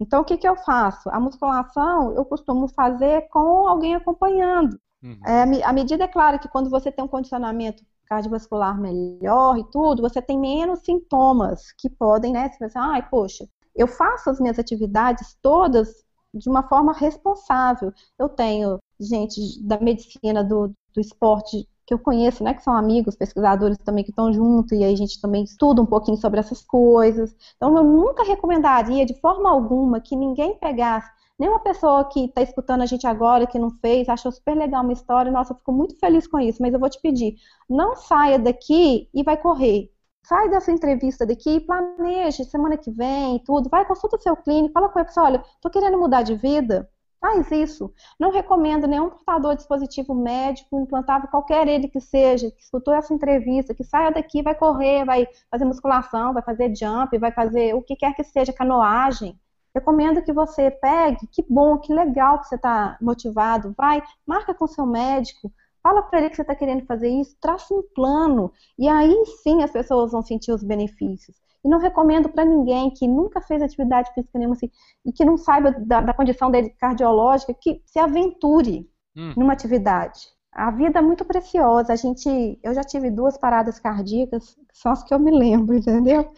[0.00, 1.08] Então, o que, que eu faço?
[1.10, 4.78] A musculação eu costumo fazer com alguém acompanhando.
[5.02, 5.20] Uhum.
[5.24, 10.02] É, a medida é clara que quando você tem um condicionamento cardiovascular melhor e tudo,
[10.02, 12.48] você tem menos sintomas que podem, né?
[12.48, 15.88] Você pensa, ai, poxa, eu faço as minhas atividades todas
[16.32, 17.92] de uma forma responsável.
[18.18, 23.14] Eu tenho gente da medicina, do, do esporte que eu conheço, né, que são amigos,
[23.14, 26.60] pesquisadores também que estão junto, e aí a gente também estuda um pouquinho sobre essas
[26.60, 27.32] coisas.
[27.54, 32.82] Então, eu nunca recomendaria, de forma alguma, que ninguém pegasse Nenhuma pessoa que está escutando
[32.82, 35.98] a gente agora, que não fez, achou super legal uma história, nossa, eu fico muito
[35.98, 37.36] feliz com isso, mas eu vou te pedir,
[37.68, 39.92] não saia daqui e vai correr.
[40.24, 44.98] Sai dessa entrevista daqui, planeje semana que vem, tudo, vai, consulta seu clínico, fala com
[44.98, 46.90] ele, olha, tô querendo mudar de vida,
[47.20, 47.92] faz isso.
[48.18, 53.12] Não recomendo nenhum portador de dispositivo médico, implantável, qualquer ele que seja, que escutou essa
[53.12, 57.82] entrevista, que saia daqui, vai correr, vai fazer musculação, vai fazer jump, vai fazer o
[57.82, 59.38] que quer que seja, canoagem.
[59.76, 64.66] Recomendo que você pegue, que bom, que legal que você está motivado, vai, marca com
[64.66, 68.88] seu médico, fala para ele que você está querendo fazer isso, traça um plano, e
[68.88, 71.36] aí sim as pessoas vão sentir os benefícios.
[71.62, 74.70] E não recomendo para ninguém que nunca fez atividade física nenhuma assim,
[75.04, 79.34] e que não saiba da, da condição dele cardiológica, que se aventure hum.
[79.36, 80.20] numa atividade.
[80.50, 81.92] A vida é muito preciosa.
[81.92, 86.32] A gente, eu já tive duas paradas cardíacas, são as que eu me lembro, entendeu?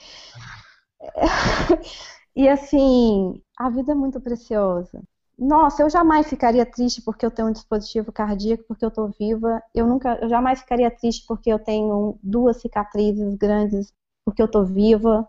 [2.39, 5.03] E assim, a vida é muito preciosa.
[5.37, 9.61] Nossa, eu jamais ficaria triste porque eu tenho um dispositivo cardíaco, porque eu estou viva.
[9.75, 13.93] Eu nunca, eu jamais ficaria triste porque eu tenho duas cicatrizes grandes,
[14.25, 15.29] porque eu estou viva.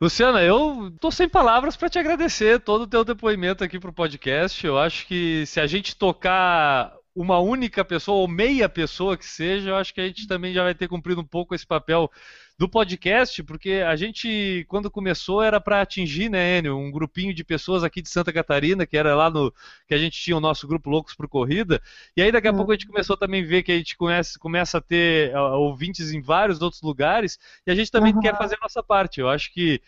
[0.00, 4.66] Luciana, eu tô sem palavras para te agradecer todo o teu depoimento aqui pro podcast.
[4.66, 9.70] Eu acho que se a gente tocar uma única pessoa ou meia pessoa que seja,
[9.70, 12.10] eu acho que a gente também já vai ter cumprido um pouco esse papel
[12.58, 17.44] do podcast, porque a gente, quando começou, era para atingir, né, Enio, um grupinho de
[17.44, 19.52] pessoas aqui de Santa Catarina, que era lá no.
[19.86, 21.82] que a gente tinha o nosso grupo Loucos por Corrida,
[22.16, 22.58] e aí daqui a uhum.
[22.58, 26.12] pouco a gente começou também a ver que a gente conhece, começa a ter ouvintes
[26.12, 28.20] em vários outros lugares, e a gente também uhum.
[28.20, 29.20] quer fazer a nossa parte.
[29.20, 29.82] Eu acho que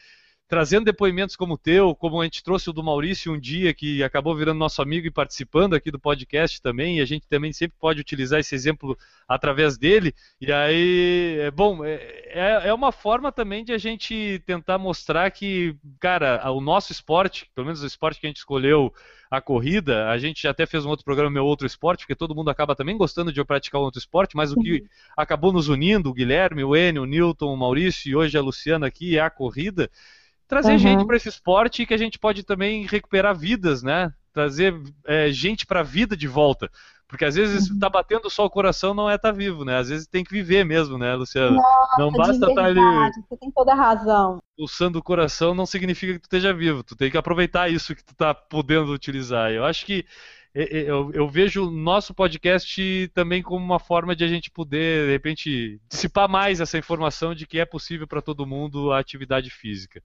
[0.55, 4.05] trazendo depoimentos como o teu, como a gente trouxe o do Maurício um dia, que
[4.05, 7.77] acabou virando nosso amigo e participando aqui do podcast também, e a gente também sempre
[7.77, 10.15] pode utilizar esse exemplo através dele.
[10.41, 11.95] E aí, é bom, é,
[12.27, 17.51] é, é uma forma também de a gente tentar mostrar que, cara, o nosso esporte,
[17.53, 18.95] pelo menos o esporte que a gente escolheu,
[19.29, 22.49] a corrida, a gente até fez um outro programa, meu outro esporte, porque todo mundo
[22.51, 24.85] acaba também gostando de praticar um outro esporte, mas o que
[25.17, 28.87] acabou nos unindo, o Guilherme, o Enio, o Newton, o Maurício e hoje a Luciana
[28.87, 29.91] aqui, é a corrida
[30.47, 30.79] trazer uhum.
[30.79, 34.13] gente para esse esporte que a gente pode também recuperar vidas, né?
[34.33, 34.75] Trazer
[35.07, 36.71] é, gente para a vida de volta.
[37.07, 37.79] Porque às vezes uhum.
[37.79, 39.79] tá batendo só o coração não é estar tá vivo, né?
[39.79, 41.57] Às vezes tem que viver mesmo, né, Luciano?
[41.57, 42.81] Nossa, não basta estar tá ali.
[43.29, 44.43] Você tem toda a razão.
[44.57, 46.83] Pulsando o coração não significa que tu esteja vivo.
[46.83, 49.53] Tu tem que aproveitar isso que tu tá podendo utilizar.
[49.53, 50.05] Eu acho que
[50.55, 55.13] eu, eu, vejo o nosso podcast também como uma forma de a gente poder, de
[55.13, 60.01] repente, dissipar mais essa informação de que é possível para todo mundo a atividade física.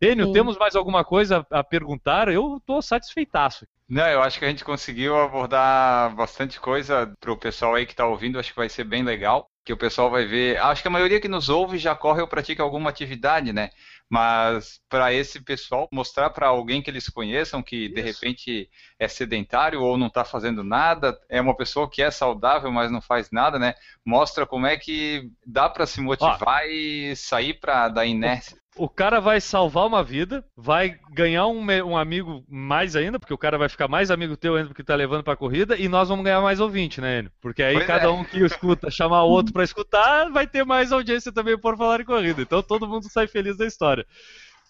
[0.00, 0.32] Enio, Sim.
[0.32, 2.26] temos mais alguma coisa a perguntar?
[2.28, 3.64] Eu estou satisfeitaço.
[3.88, 7.92] Não, eu acho que a gente conseguiu abordar bastante coisa para o pessoal aí que
[7.92, 10.58] está ouvindo, acho que vai ser bem legal que o pessoal vai ver.
[10.60, 13.70] Acho que a maioria que nos ouve já corre ou pratica alguma atividade, né?
[14.12, 18.68] Mas para esse pessoal mostrar para alguém que eles conheçam que de repente
[18.98, 23.00] é sedentário ou não está fazendo nada, é uma pessoa que é saudável, mas não
[23.00, 23.72] faz nada, né?
[24.04, 28.88] Mostra como é que dá para se motivar Ó, e sair para da inércia o
[28.88, 33.58] cara vai salvar uma vida, vai ganhar um, um, amigo mais ainda, porque o cara
[33.58, 36.40] vai ficar mais amigo teu ainda porque tá levando pra corrida, e nós vamos ganhar
[36.40, 37.32] mais ouvinte, né, Enio?
[37.40, 38.08] Porque aí pois cada é.
[38.08, 42.00] um que escuta chamar o outro para escutar, vai ter mais audiência também por falar
[42.00, 42.40] em corrida.
[42.40, 44.06] Então todo mundo sai feliz da história.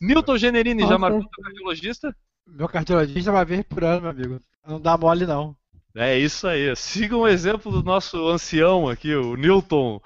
[0.01, 0.95] Newton Generini, Nossa.
[0.95, 2.16] já marcou o cardiologista?
[2.47, 4.41] Meu cardiologista vai ver por ano, meu amigo.
[4.66, 5.57] Não dá mole, não.
[5.95, 6.74] É isso aí.
[6.74, 10.01] Siga o exemplo do nosso ancião aqui, o Newton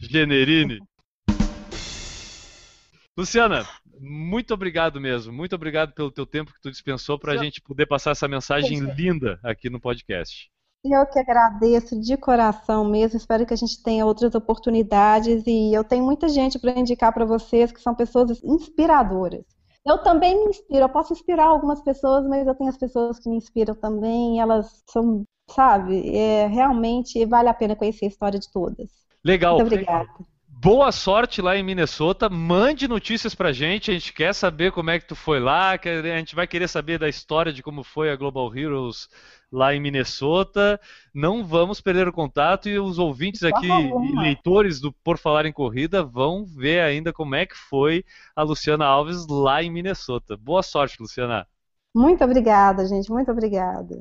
[0.00, 0.80] Generini.
[3.16, 3.66] Luciana,
[4.00, 5.32] muito obrigado mesmo.
[5.32, 8.80] Muito obrigado pelo teu tempo que tu dispensou para a gente poder passar essa mensagem
[8.80, 10.50] linda aqui no podcast.
[10.84, 13.16] Eu que agradeço de coração mesmo.
[13.16, 17.24] Espero que a gente tenha outras oportunidades e eu tenho muita gente para indicar para
[17.24, 19.44] vocês que são pessoas inspiradoras.
[19.86, 20.80] Eu também me inspiro.
[20.80, 24.40] Eu posso inspirar algumas pessoas, mas eu tenho as pessoas que me inspiram também.
[24.40, 28.90] elas são, sabe, é, realmente vale a pena conhecer a história de todas.
[29.22, 29.58] Legal.
[29.58, 30.31] Muito obrigada
[30.62, 32.30] boa sorte lá em Minnesota.
[32.30, 33.90] Mande notícias pra gente.
[33.90, 35.72] A gente quer saber como é que tu foi lá.
[35.72, 39.08] A gente vai querer saber da história de como foi a Global Heroes
[39.50, 40.80] lá em Minnesota.
[41.12, 43.66] Não vamos perder o contato e os ouvintes aqui
[44.16, 48.04] leitores do Por Falar em Corrida vão ver ainda como é que foi
[48.36, 50.36] a Luciana Alves lá em Minnesota.
[50.36, 51.44] Boa sorte, Luciana.
[51.92, 53.10] Muito obrigada, gente.
[53.10, 54.00] Muito obrigada.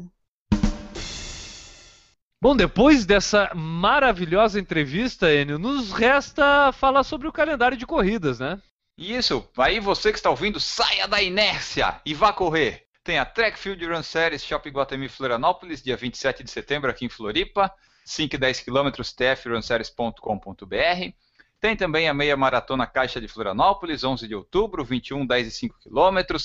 [2.44, 8.60] Bom, depois dessa maravilhosa entrevista, Enio, nos resta falar sobre o calendário de corridas, né?
[8.98, 12.88] Isso, aí você que está ouvindo, saia da inércia e vá correr.
[13.04, 17.10] Tem a Track Field Run Series Shopping Guatemi Florianópolis, dia 27 de setembro aqui em
[17.10, 17.72] Floripa,
[18.04, 21.14] 5 e 10 km tfrunseries.com.br.
[21.60, 25.78] Tem também a meia maratona Caixa de Florianópolis, 11 de outubro, 21, 10 e 5
[25.80, 26.38] km.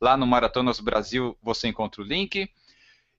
[0.00, 2.50] Lá no Maratonas Brasil você encontra o link.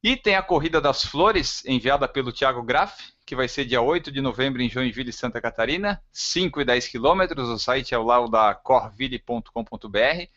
[0.03, 4.11] E tem a Corrida das Flores, enviada pelo Thiago Graff, que vai ser dia 8
[4.11, 8.19] de novembro em Joinville, Santa Catarina, 5 e 10 quilômetros, o site é o lá
[8.27, 10.27] da corville.com.br.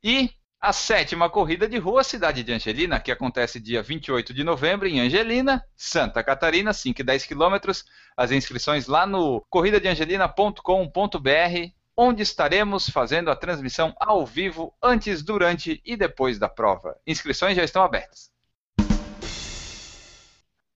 [0.00, 0.30] E
[0.60, 5.00] a sétima corrida de rua, cidade de Angelina, que acontece dia 28 de novembro em
[5.00, 7.84] Angelina, Santa Catarina, 5 e 10 quilômetros.
[8.16, 15.96] As inscrições lá no corridadeangelina.com.br, onde estaremos fazendo a transmissão ao vivo antes, durante e
[15.96, 16.96] depois da prova.
[17.04, 18.35] Inscrições já estão abertas.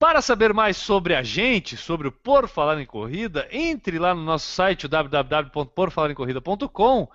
[0.00, 4.22] Para saber mais sobre a gente, sobre o Por Falar em Corrida, entre lá no
[4.22, 7.06] nosso site www.porfalarencorrida.com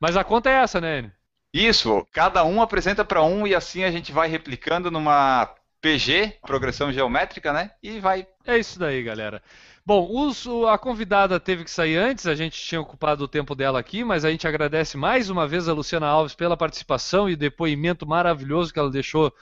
[0.00, 1.12] Mas a conta é essa, né, Enio?
[1.54, 5.48] Isso, cada um apresenta para um e assim a gente vai replicando numa
[5.80, 7.70] PG, progressão geométrica, né?
[7.80, 8.26] E vai.
[8.44, 9.40] É isso daí, galera.
[9.86, 13.78] Bom, os, a convidada teve que sair antes, a gente tinha ocupado o tempo dela
[13.78, 18.04] aqui, mas a gente agradece mais uma vez a Luciana Alves pela participação e depoimento
[18.04, 19.32] maravilhoso que ela deixou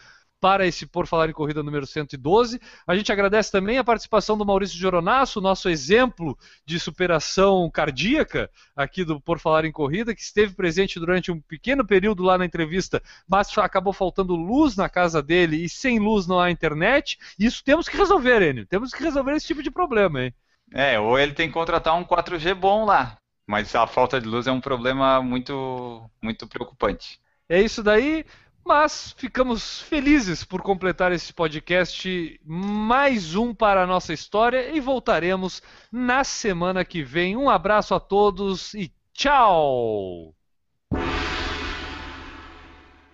[0.43, 2.61] para esse Por Falar em Corrida número 112.
[2.85, 6.37] A gente agradece também a participação do Maurício Joronasso, nosso exemplo
[6.67, 11.87] de superação cardíaca aqui do Por Falar em Corrida, que esteve presente durante um pequeno
[11.87, 16.41] período lá na entrevista, mas acabou faltando luz na casa dele e sem luz não
[16.41, 17.19] há internet.
[17.39, 18.67] Isso temos que resolver, Enio.
[18.67, 20.35] Temos que resolver esse tipo de problema, hein?
[20.75, 23.17] É, ou ele tem que contratar um 4G bom lá.
[23.47, 27.21] Mas a falta de luz é um problema muito, muito preocupante.
[27.49, 28.25] É isso daí.
[28.65, 35.61] Mas ficamos felizes por completar esse podcast, mais um para a nossa história, e voltaremos
[35.91, 37.37] na semana que vem.
[37.37, 40.33] Um abraço a todos e tchau!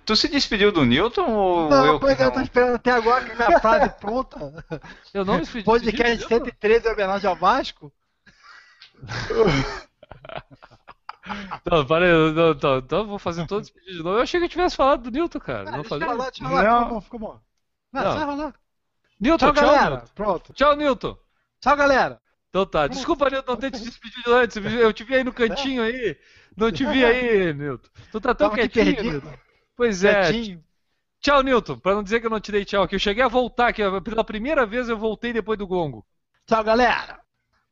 [0.05, 2.01] Tu se despediu do Newton ou não, eu?
[2.01, 4.65] Pois é, eu tô esperando até agora que minha frase pronta.
[5.13, 5.65] Eu não me despedi.
[5.65, 7.93] Podcast 113 homenagem ao Vasco.
[11.71, 14.17] Não, parei, não, não, então vou fazer todo esse pedido de novo.
[14.17, 15.69] Eu achei que eu tivesse falado do Newton, cara.
[15.69, 16.09] Ah, não falei.
[16.09, 16.79] Falar, deixa falar, não.
[16.79, 17.41] ficou bom, ficou bom.
[17.93, 18.55] Não, não.
[19.21, 19.91] Newton, tchau, tchau, galera.
[19.91, 20.13] Newton.
[20.15, 20.53] Pronto.
[20.53, 21.19] Tchau, Newton.
[21.61, 22.21] Tchau, galera.
[22.49, 22.87] Então tá.
[22.87, 24.57] Desculpa, Newton, não ter te despedido antes.
[24.57, 26.17] Eu te vi aí no cantinho aí.
[26.57, 27.89] Não te vi aí, Newton.
[28.11, 29.33] Tu tá tão Tava quietinho, Newton.
[29.77, 30.23] Pois é.
[30.23, 30.65] Quietinho.
[31.21, 31.79] Tchau, Newton.
[31.79, 33.83] Pra não dizer que eu não te dei tchau, que eu cheguei a voltar, que
[34.01, 36.07] pela primeira vez eu voltei depois do gongo.
[36.47, 37.21] Tchau, galera.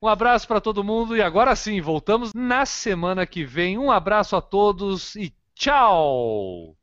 [0.00, 3.78] Um abraço para todo mundo e agora sim, voltamos na semana que vem.
[3.78, 6.76] Um abraço a todos e tchau!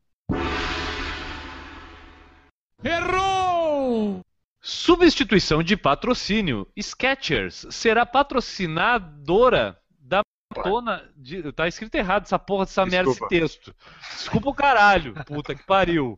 [2.84, 4.22] Errou!
[4.60, 6.68] Substituição de patrocínio.
[6.76, 10.22] Sketchers será patrocinadora da
[10.52, 11.52] maratona de...
[11.54, 13.76] Tá escrito errado essa porra dessa merda, esse texto.
[14.16, 16.18] Desculpa o caralho, puta que pariu.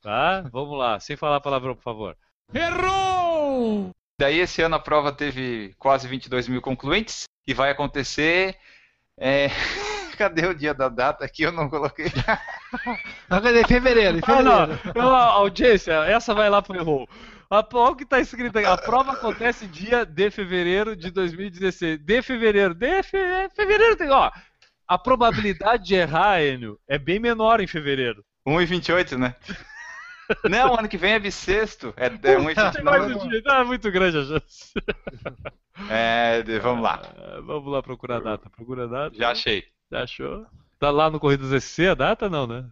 [0.00, 0.42] Tá?
[0.52, 2.16] Vamos lá, sem falar palavrão, por favor.
[2.54, 3.90] Errou!
[4.18, 8.56] Daí esse ano a prova teve quase 22 mil concluintes e vai acontecer.
[9.18, 9.48] É...
[10.16, 11.42] Cadê o dia da data aqui?
[11.42, 12.06] Eu não coloquei.
[13.28, 13.62] não, cadê?
[13.66, 14.80] Fevereiro, em fevereiro.
[14.82, 15.14] Ah, não.
[15.14, 17.06] a audiência, essa vai lá pro erro.
[17.50, 18.66] Olha o que está escrito aqui.
[18.66, 21.98] A prova acontece dia de fevereiro de 2016.
[21.98, 22.72] De fevereiro.
[22.72, 23.18] De fe...
[23.54, 24.08] fevereiro tem.
[24.08, 24.30] Ó,
[24.88, 28.24] a probabilidade de errar, Enio, é bem menor em fevereiro.
[28.48, 29.34] 1,28, né?
[30.48, 31.94] Não, ano que vem é bissexto.
[31.96, 32.52] É, é um
[33.42, 34.72] Tá muito grande a chance.
[35.90, 37.02] É, vamos lá.
[37.16, 38.48] É, vamos lá procurar a data.
[38.48, 39.16] Procura a data.
[39.16, 39.64] Já achei.
[39.90, 40.46] Já achou?
[40.78, 42.64] Tá lá no Corridas SC a data não, né?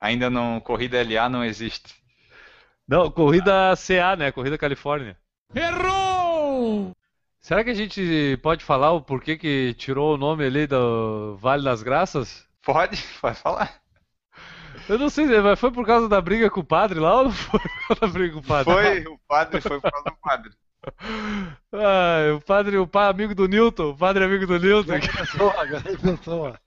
[0.00, 0.60] Ainda não.
[0.60, 1.94] Corrida LA não existe.
[2.86, 4.30] Não, corrida CA, né?
[4.30, 5.16] Corrida Califórnia.
[5.54, 6.92] Errou!
[7.40, 11.64] Será que a gente pode falar o porquê que tirou o nome ali do Vale
[11.64, 12.46] das Graças?
[12.62, 13.80] Pode, pode falar.
[14.88, 17.32] Eu não sei, mas foi por causa da briga com o padre lá ou não
[17.32, 18.72] foi por causa da briga com o padre?
[18.72, 20.52] Foi, o padre foi por causa do padre.
[21.72, 24.86] Ah, o padre, o pai amigo do Newton, o padre amigo do Newton.
[24.86, 26.60] Grande pessoa, grande pessoa.